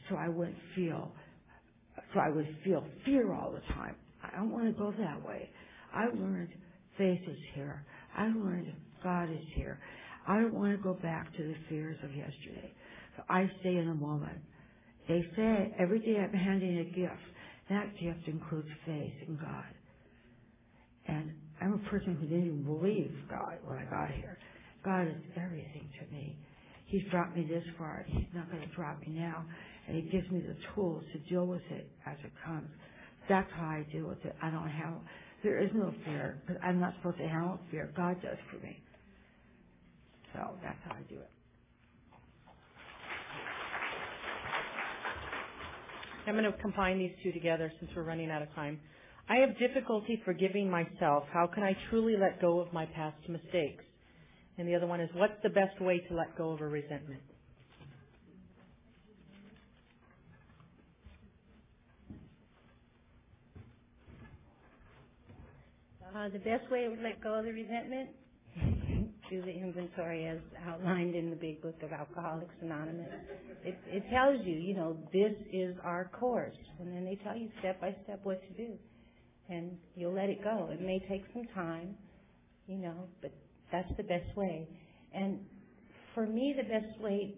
[0.09, 1.11] so I wouldn't feel,
[2.13, 3.95] so I would feel fear all the time.
[4.23, 5.49] I don't want to go that way.
[5.93, 6.49] I learned
[6.97, 7.85] faith is here.
[8.17, 9.79] I learned God is here.
[10.27, 12.73] I don't want to go back to the fears of yesterday.
[13.17, 14.37] So I stay in the moment.
[15.07, 17.21] They say every day I'm handing a gift.
[17.69, 19.65] That gift includes faith in God.
[21.07, 24.37] And I'm a person who didn't even believe God when I got here.
[24.83, 26.37] God is everything to me.
[26.87, 28.05] He's brought me this far.
[28.07, 29.45] He's not going to drop me now.
[29.87, 32.69] And He gives me the tools to deal with it as it comes.
[33.29, 34.35] That's how I deal with it.
[34.41, 35.01] I don't handle.
[35.43, 37.91] There is no fear because I'm not supposed to handle fear.
[37.95, 38.81] God does for me.
[40.35, 41.29] So that's how I do it.
[46.27, 48.79] I'm going to combine these two together since we're running out of time.
[49.29, 51.23] I have difficulty forgiving myself.
[51.31, 53.83] How can I truly let go of my past mistakes?
[54.57, 57.21] And the other one is, what's the best way to let go of a resentment?
[66.15, 68.09] Uh, the best way to let go of the resentment
[69.29, 73.09] do the inventory as outlined in the big book of Alcoholics Anonymous.
[73.63, 76.55] It, it tells you, you know, this is our course.
[76.79, 78.73] And then they tell you step by step what to do.
[79.49, 80.69] And you'll let it go.
[80.71, 81.95] It may take some time,
[82.67, 83.31] you know, but
[83.71, 84.67] that's the best way.
[85.13, 85.39] And
[86.13, 87.35] for me, the best way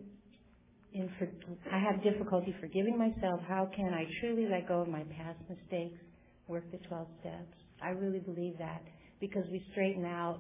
[0.94, 1.28] in for,
[1.72, 3.42] I have difficulty forgiving myself.
[3.48, 6.00] How can I truly let go of my past mistakes?
[6.48, 7.54] Work the 12 steps.
[7.82, 8.82] I really believe that
[9.20, 10.40] because we straighten out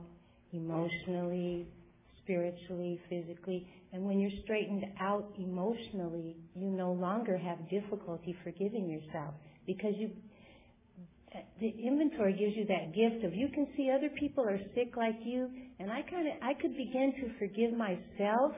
[0.54, 1.68] emotionally,
[2.24, 3.68] spiritually, physically.
[3.94, 9.34] And when you're straightened out emotionally, you no longer have difficulty forgiving yourself
[9.66, 10.12] because you
[11.60, 15.18] the inventory gives you that gift of you can see other people are sick like
[15.24, 18.54] you and I kind of I could begin to forgive myself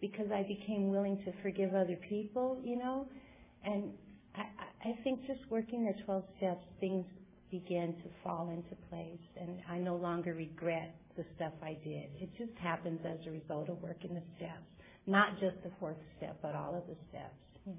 [0.00, 3.06] because I became willing to forgive other people, you know?
[3.64, 3.92] And
[4.36, 7.06] I, I think just working the 12 steps, things
[7.50, 12.10] begin to fall into place and I no longer regret the stuff I did.
[12.20, 14.64] It just happens as a result of working the steps.
[15.06, 17.34] Not just the fourth step, but all of the steps,
[17.66, 17.78] you know.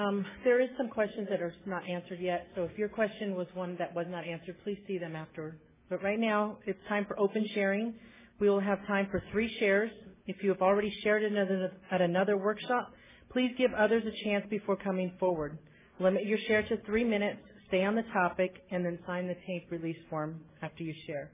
[0.00, 3.46] Um, there is some questions that are not answered yet, so if your question was
[3.52, 5.56] one that was not answered, please see them after.
[5.90, 7.94] But right now, it's time for open sharing.
[8.40, 9.90] We will have time for three shares.
[10.26, 12.92] If you have already shared another, at another workshop,
[13.30, 15.58] please give others a chance before coming forward.
[16.00, 19.70] Limit your share to three minutes, stay on the topic, and then sign the tape
[19.70, 21.30] release form after you share.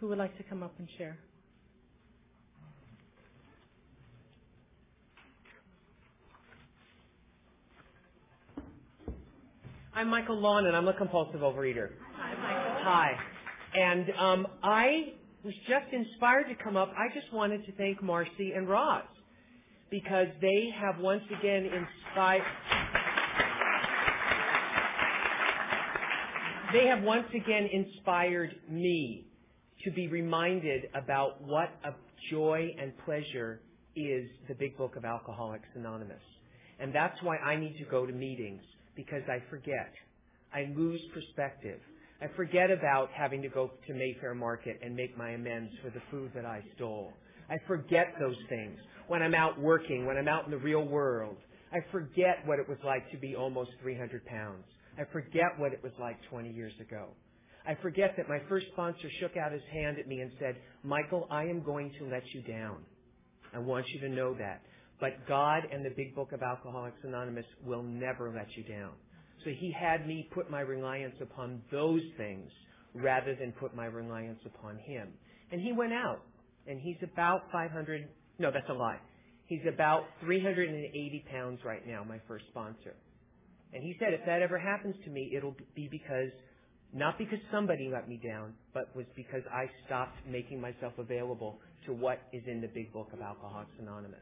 [0.00, 1.16] Who would like to come up and share?
[9.94, 11.90] I'm Michael Lawn, and I'm a compulsive overeater.
[12.16, 12.82] Hi, Michael.
[12.82, 13.12] Hi.
[13.74, 15.12] And um, I
[15.44, 16.92] was just inspired to come up.
[16.98, 19.04] I just wanted to thank Marcy and Roz
[19.88, 22.42] because they have once again inspired.
[26.72, 29.26] They have once again inspired me
[29.84, 31.92] to be reminded about what a
[32.30, 33.60] joy and pleasure
[33.94, 36.22] is the Big Book of Alcoholics Anonymous.
[36.80, 38.62] And that's why I need to go to meetings
[38.96, 39.92] because I forget.
[40.54, 41.78] I lose perspective.
[42.22, 46.00] I forget about having to go to Mayfair Market and make my amends for the
[46.10, 47.12] food that I stole.
[47.50, 51.36] I forget those things when I'm out working, when I'm out in the real world.
[51.70, 54.64] I forget what it was like to be almost 300 pounds.
[54.98, 57.08] I forget what it was like 20 years ago.
[57.66, 61.26] I forget that my first sponsor shook out his hand at me and said, Michael,
[61.30, 62.78] I am going to let you down.
[63.54, 64.62] I want you to know that.
[65.00, 68.92] But God and the Big Book of Alcoholics Anonymous will never let you down.
[69.44, 72.50] So he had me put my reliance upon those things
[72.94, 75.08] rather than put my reliance upon him.
[75.50, 76.22] And he went out
[76.66, 78.98] and he's about 500, no, that's a lie.
[79.46, 82.94] He's about 380 pounds right now, my first sponsor.
[83.72, 86.30] And he said, if that ever happens to me, it'll be because,
[86.92, 91.92] not because somebody let me down, but was because I stopped making myself available to
[91.92, 94.20] what is in the big book of Alcoholics Anonymous.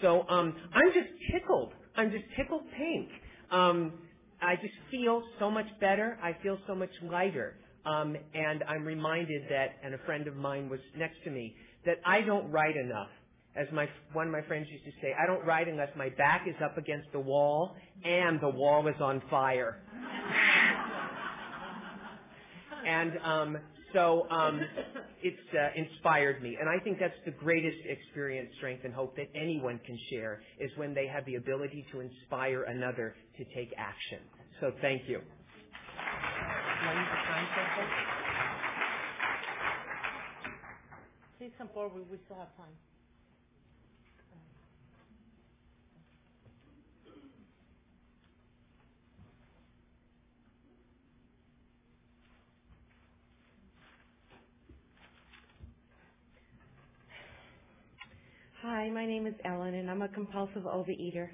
[0.00, 1.72] So, um, I'm just tickled.
[1.96, 3.08] I'm just tickled pink.
[3.50, 3.94] Um,
[4.40, 6.18] I just feel so much better.
[6.22, 7.56] I feel so much lighter.
[7.84, 11.96] Um, and I'm reminded that, and a friend of mine was next to me, that
[12.06, 13.08] I don't write enough
[13.56, 16.46] as my one of my friends used to say, I don't write unless my back
[16.48, 17.74] is up against the wall
[18.04, 19.80] and the wall is on fire.
[22.86, 23.58] and um,
[23.92, 24.60] so um,
[25.22, 29.28] it's uh, inspired me, and I think that's the greatest experience, strength, and hope that
[29.34, 34.18] anyone can share is when they have the ability to inspire another to take action.
[34.60, 35.20] So thank you.
[41.38, 42.04] Please come forward.
[42.10, 42.74] We still have time.
[58.78, 61.30] Hi, my name is Ellen, and I'm a compulsive overeater.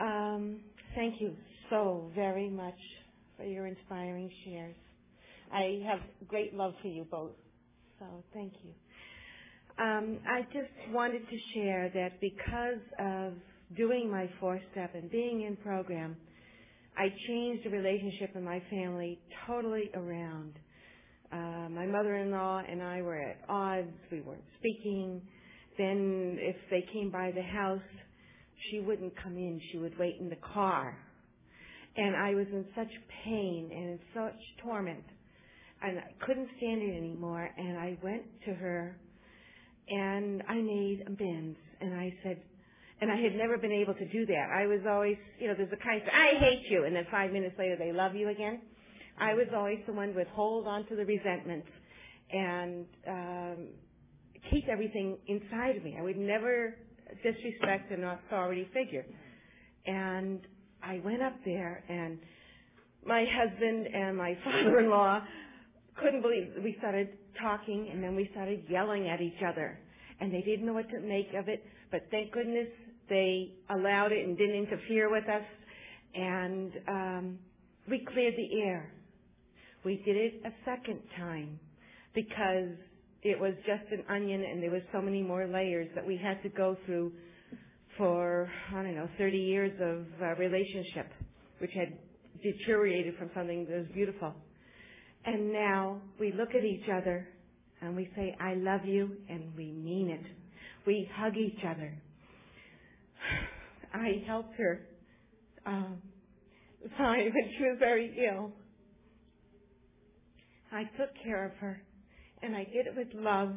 [0.00, 0.60] Um,
[0.94, 1.36] thank you
[1.68, 2.78] so very much
[3.36, 4.76] for your inspiring shares.
[5.52, 7.36] I have great love for you both,
[7.98, 8.70] so thank you.
[9.78, 13.34] Um, I just wanted to share that because of
[13.76, 16.16] doing my four step and being in program,
[16.96, 20.54] I changed the relationship in my family totally around.
[21.30, 23.92] Uh, my mother-in-law and I were at odds.
[24.10, 25.20] We weren't speaking.
[25.78, 27.80] Then if they came by the house,
[28.70, 29.60] she wouldn't come in.
[29.72, 30.96] She would wait in the car.
[31.96, 32.90] And I was in such
[33.24, 35.04] pain and in such torment.
[35.82, 37.48] And I couldn't stand it anymore.
[37.56, 38.96] And I went to her
[39.88, 41.58] and I made amends.
[41.80, 42.40] And I said,
[43.00, 44.48] and I had never been able to do that.
[44.54, 46.84] I was always, you know, there's a kind of, I hate you.
[46.84, 48.60] And then five minutes later they love you again.
[49.18, 51.68] I was always the one would hold on to the resentments
[52.32, 53.68] and um,
[54.50, 55.96] keep everything inside of me.
[55.98, 56.74] I would never
[57.22, 59.04] disrespect an authority figure.
[59.86, 60.40] And
[60.82, 62.18] I went up there and
[63.06, 65.22] my husband and my father-in-law
[65.96, 67.08] couldn't believe we started
[67.40, 69.78] talking and then we started yelling at each other
[70.20, 72.68] and they didn't know what to make of it but thank goodness
[73.08, 75.44] they allowed it and didn't interfere with us
[76.14, 77.38] and um
[77.88, 78.92] we cleared the air
[79.84, 81.58] we did it a second time
[82.14, 82.70] because
[83.24, 86.42] it was just an onion and there was so many more layers that we had
[86.42, 87.12] to go through
[87.96, 91.10] for, I don't know, 30 years of uh, relationship,
[91.58, 91.96] which had
[92.42, 94.34] deteriorated from something that was beautiful.
[95.24, 97.26] And now we look at each other
[97.80, 100.24] and we say, I love you, and we mean it.
[100.86, 101.94] We hug each other.
[103.94, 104.86] I helped her
[105.66, 105.98] um,
[106.96, 108.52] fine when she was very ill.
[110.72, 111.82] I took care of her,
[112.44, 113.56] and I did it with love.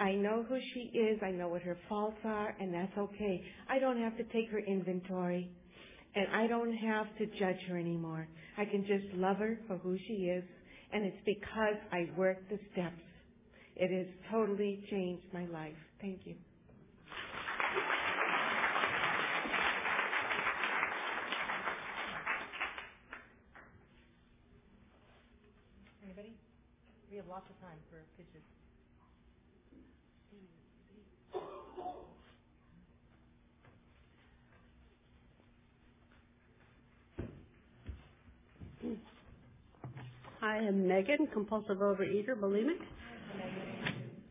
[0.00, 1.20] I know who she is.
[1.22, 3.42] I know what her faults are, and that's okay.
[3.68, 5.48] I don't have to take her inventory,
[6.16, 8.26] and I don't have to judge her anymore.
[8.58, 10.42] I can just love her for who she is,
[10.92, 13.00] and it's because I worked the steps.
[13.76, 15.76] It has totally changed my life.
[16.00, 16.34] Thank you.
[26.04, 26.34] Anybody?
[27.10, 28.42] We have lots of time for pitches.
[40.42, 42.82] I am Megan, compulsive overeater, bulimic.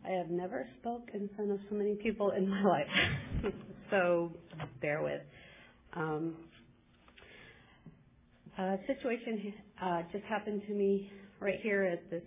[0.06, 2.86] I have never spoke in front of so many people in my life,
[3.90, 4.32] so
[4.80, 5.22] bear with.
[5.96, 6.36] Um,
[8.60, 12.22] a situation uh, just happened to me right here at this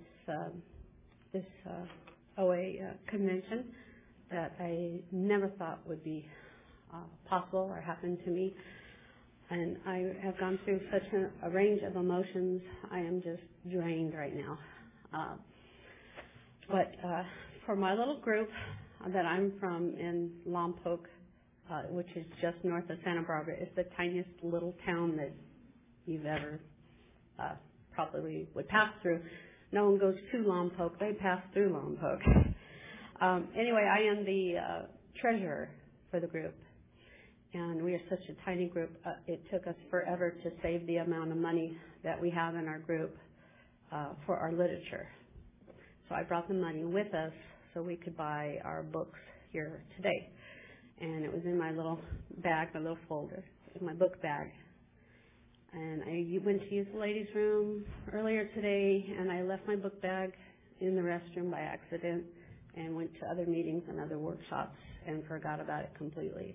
[1.33, 3.67] this uh, OA uh, convention
[4.31, 6.27] that I never thought would be
[6.93, 6.99] uh,
[7.29, 8.55] possible or happen to me
[9.51, 12.63] and I have gone through such a, a range of emotions.
[12.91, 14.59] I am just drained right now.
[15.13, 15.35] Uh,
[16.69, 17.23] but uh,
[17.67, 18.49] for my little group
[19.13, 21.01] that I'm from in Lompoc,
[21.71, 25.33] uh, which is just north of Santa Barbara, it's the tiniest little town that
[26.07, 26.59] you've ever
[27.39, 27.55] uh,
[27.95, 29.21] probably would pass through.
[29.75, 32.21] No one goes to Lompoc; they pass through Lompoc.
[33.21, 34.83] Um, anyway, I am the uh,
[35.21, 35.71] treasurer
[36.11, 36.53] for the group,
[37.55, 38.91] and we are such a tiny group.
[39.07, 42.67] Uh, it took us forever to save the amount of money that we have in
[42.67, 43.17] our group
[43.93, 45.07] uh, for our literature.
[46.09, 47.33] So I brought the money with us
[47.73, 49.21] so we could buy our books
[49.53, 50.29] here today.
[51.01, 52.01] And it was in my little
[52.43, 53.45] bag, my little folder,
[53.79, 54.51] in my book bag.
[55.75, 60.01] And I went to use the ladies' room earlier today, and I left my book
[60.01, 60.33] bag
[60.81, 62.25] in the restroom by accident
[62.77, 66.55] and went to other meetings and other workshops and forgot about it completely.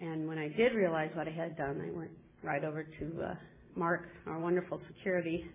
[0.00, 2.10] And when I did realize what I had done, I went
[2.42, 3.34] right over to uh,
[3.76, 5.46] Mark, our wonderful security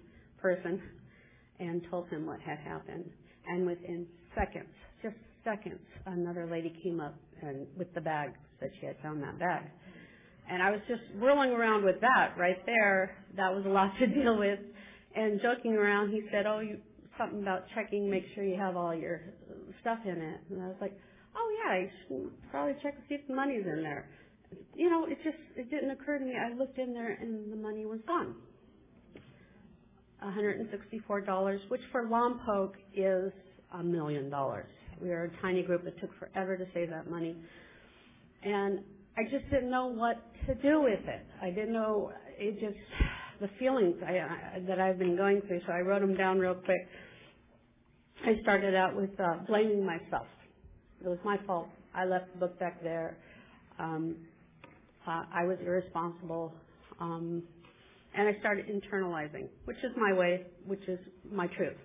[0.41, 0.81] person,
[1.59, 3.05] and told him what had happened.
[3.47, 4.69] And within seconds,
[5.03, 9.37] just seconds, another lady came up and with the bag, said she had found that
[9.37, 9.63] bag.
[10.49, 13.15] And I was just whirling around with that right there.
[13.35, 14.59] That was a lot to deal with.
[15.15, 16.77] And joking around, he said, "Oh, you
[17.17, 19.21] something about checking, make sure you have all your
[19.81, 20.97] stuff in it." And I was like,
[21.35, 24.09] "Oh yeah, I should probably check to see if the money's in there."
[24.75, 26.33] you know, it just it didn't occur to me.
[26.35, 28.35] I looked in there and the money was gone.
[30.23, 33.31] $164, which for Lompoc is
[33.73, 34.69] a million dollars.
[35.01, 35.85] We are a tiny group.
[35.85, 37.35] It took forever to save that money.
[38.43, 38.79] And
[39.19, 40.15] I just didn't know what
[40.47, 41.25] to do with it.
[41.41, 42.77] I didn't know, it just,
[43.41, 46.53] the feelings I, I, that I've been going through, so I wrote them down real
[46.53, 46.87] quick.
[48.25, 50.27] I started out with uh, blaming myself.
[51.03, 51.67] It was my fault.
[51.93, 53.17] I left the book back there.
[53.77, 54.15] Um,
[55.05, 56.53] uh, I was irresponsible.
[57.01, 57.43] Um,
[58.15, 60.99] and I started internalizing, which is my way, which is
[61.29, 61.77] my truth.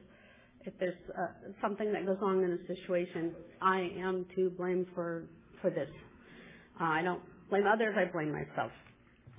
[0.66, 1.26] If there's uh,
[1.60, 5.24] something that goes wrong in a situation, I am to blame for
[5.60, 5.88] for this.
[6.80, 8.72] Uh, I don't blame others; I blame myself.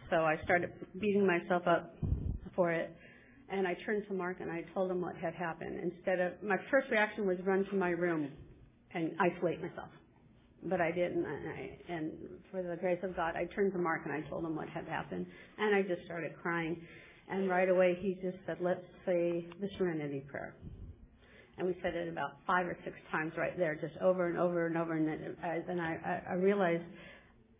[0.09, 1.95] So I started beating myself up
[2.55, 2.95] for it,
[3.49, 5.79] and I turned to Mark and I told him what had happened.
[5.81, 8.29] Instead of my first reaction was run to my room
[8.93, 9.89] and isolate myself,
[10.63, 11.25] but I didn't.
[11.25, 12.11] And, I, and
[12.51, 14.85] for the grace of God, I turned to Mark and I told him what had
[14.87, 15.25] happened,
[15.57, 16.77] and I just started crying.
[17.27, 20.53] And right away, he just said, "Let's say the Serenity Prayer."
[21.57, 24.67] And we said it about five or six times right there, just over and over
[24.67, 24.93] and over.
[24.93, 26.83] And then I, I realized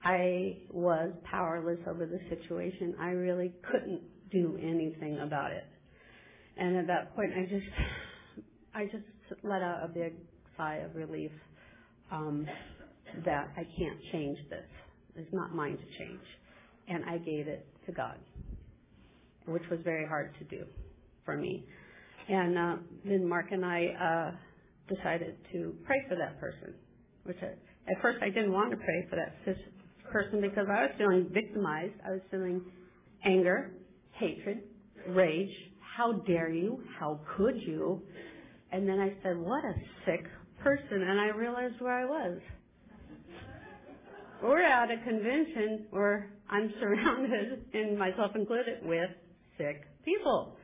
[0.05, 2.93] I was powerless over the situation.
[2.99, 4.01] I really couldn't
[4.31, 5.65] do anything about it.
[6.57, 7.65] And at that point, I just,
[8.75, 10.13] I just let out a big
[10.55, 11.31] sigh of relief
[12.11, 12.45] um,
[13.25, 14.65] that I can't change this.
[15.15, 16.21] It's not mine to change,
[16.87, 18.17] and I gave it to God,
[19.47, 20.65] which was very hard to do
[21.23, 21.65] for me.
[22.29, 22.75] And uh,
[23.05, 26.75] then Mark and I uh, decided to pray for that person,
[27.23, 27.47] which I,
[27.91, 29.35] at first I didn't want to pray for that
[30.11, 31.93] person because I was feeling victimized.
[32.05, 32.61] I was feeling
[33.25, 33.71] anger,
[34.13, 34.61] hatred,
[35.09, 35.51] rage.
[35.97, 36.81] How dare you?
[36.99, 38.01] How could you?
[38.71, 39.73] And then I said, what a
[40.05, 40.25] sick
[40.61, 41.01] person.
[41.01, 42.39] And I realized where I was.
[44.43, 49.09] We're at a convention where I'm surrounded, and myself included, with
[49.57, 50.57] sick people.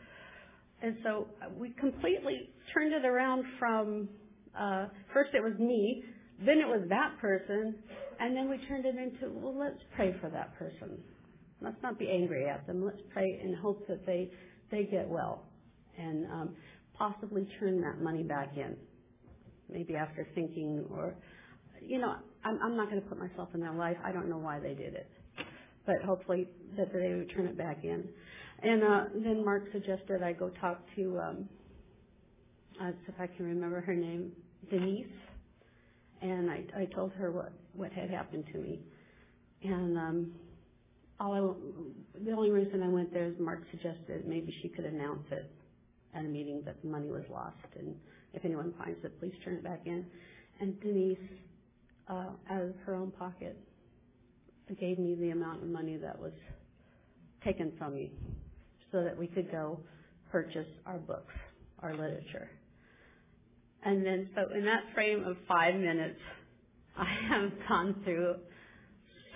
[0.81, 1.27] And so
[1.57, 4.09] we completely turned it around from,
[4.59, 6.03] uh, first it was me,
[6.45, 7.75] then it was that person,
[8.21, 10.99] and then we turned it into, well, let's pray for that person.
[11.59, 12.85] Let's not be angry at them.
[12.85, 14.29] Let's pray and hope that they,
[14.69, 15.43] they get well
[15.97, 16.55] and um,
[16.95, 18.77] possibly turn that money back in.
[19.71, 21.15] Maybe after thinking or,
[21.81, 22.13] you know,
[22.45, 23.97] I'm, I'm not going to put myself in their life.
[24.05, 25.09] I don't know why they did it.
[25.87, 26.47] But hopefully
[26.77, 28.07] that they would turn it back in.
[28.61, 31.49] And uh, then Mark suggested I go talk to, um,
[32.79, 34.31] uh, if I can remember her name,
[34.69, 35.07] Denise.
[36.21, 38.79] And I, I told her what, what had happened to me.
[39.63, 40.31] And um,
[41.19, 45.25] all I, the only reason I went there is Mark suggested maybe she could announce
[45.31, 45.49] it
[46.13, 47.55] at a meeting that the money was lost.
[47.77, 47.95] And
[48.33, 50.05] if anyone finds it, please turn it back in.
[50.59, 51.17] And Denise,
[52.07, 53.57] uh, out of her own pocket,
[54.79, 56.31] gave me the amount of money that was
[57.43, 58.11] taken from me
[58.91, 59.79] so that we could go
[60.31, 61.33] purchase our books,
[61.81, 62.49] our literature.
[63.83, 66.19] And then, so in that frame of five minutes,
[66.97, 68.35] I have gone through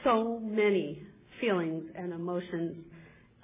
[0.04, 1.02] so many
[1.42, 2.86] feelings and emotions.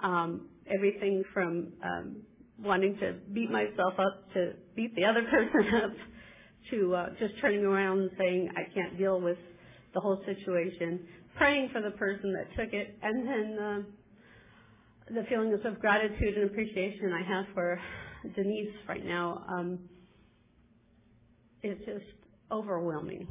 [0.00, 2.16] Um, everything from um,
[2.62, 5.92] wanting to beat myself up to beat the other person up
[6.70, 9.38] to uh, just turning around and saying I can't deal with
[9.94, 11.00] the whole situation,
[11.36, 13.82] praying for the person that took it, and then uh,
[15.14, 17.80] the feelings of gratitude and appreciation I have for
[18.34, 19.78] Denise right now um,
[21.62, 22.04] is just
[22.50, 23.26] overwhelming.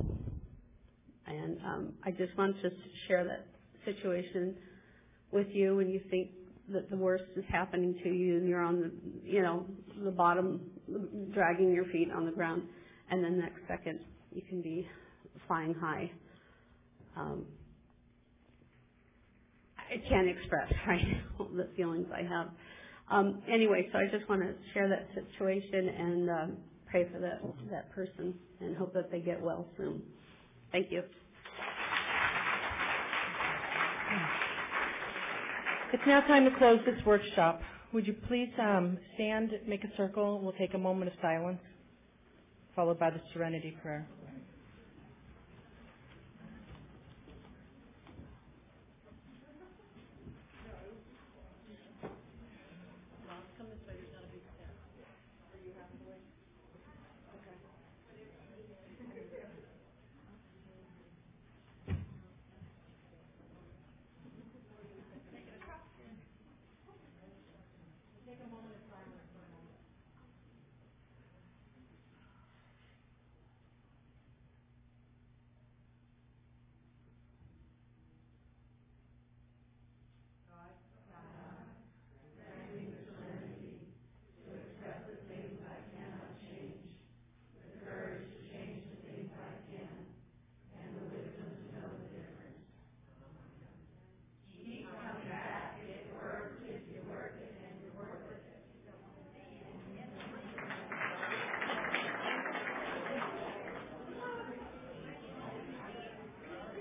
[1.27, 2.69] And um, I just want to
[3.07, 3.45] share that
[3.85, 4.55] situation
[5.31, 6.29] with you when you think
[6.69, 8.91] that the worst is happening to you and you're on the,
[9.23, 9.65] you know,
[10.03, 10.61] the bottom,
[11.33, 12.63] dragging your feet on the ground,
[13.09, 13.99] and then next second
[14.31, 14.87] you can be
[15.47, 16.09] flying high.
[17.17, 17.45] Um,
[19.77, 21.01] I can't express right
[21.37, 22.47] now the feelings I have.
[23.09, 26.57] Um, anyway, so I just want to share that situation and um,
[26.91, 30.01] pray for that that person and hope that they get well soon.
[30.71, 31.03] Thank you.
[35.93, 37.61] It's now time to close this workshop.
[37.93, 40.39] Would you please um, stand, make a circle?
[40.41, 41.59] We'll take a moment of silence,
[42.75, 44.07] followed by the serenity prayer.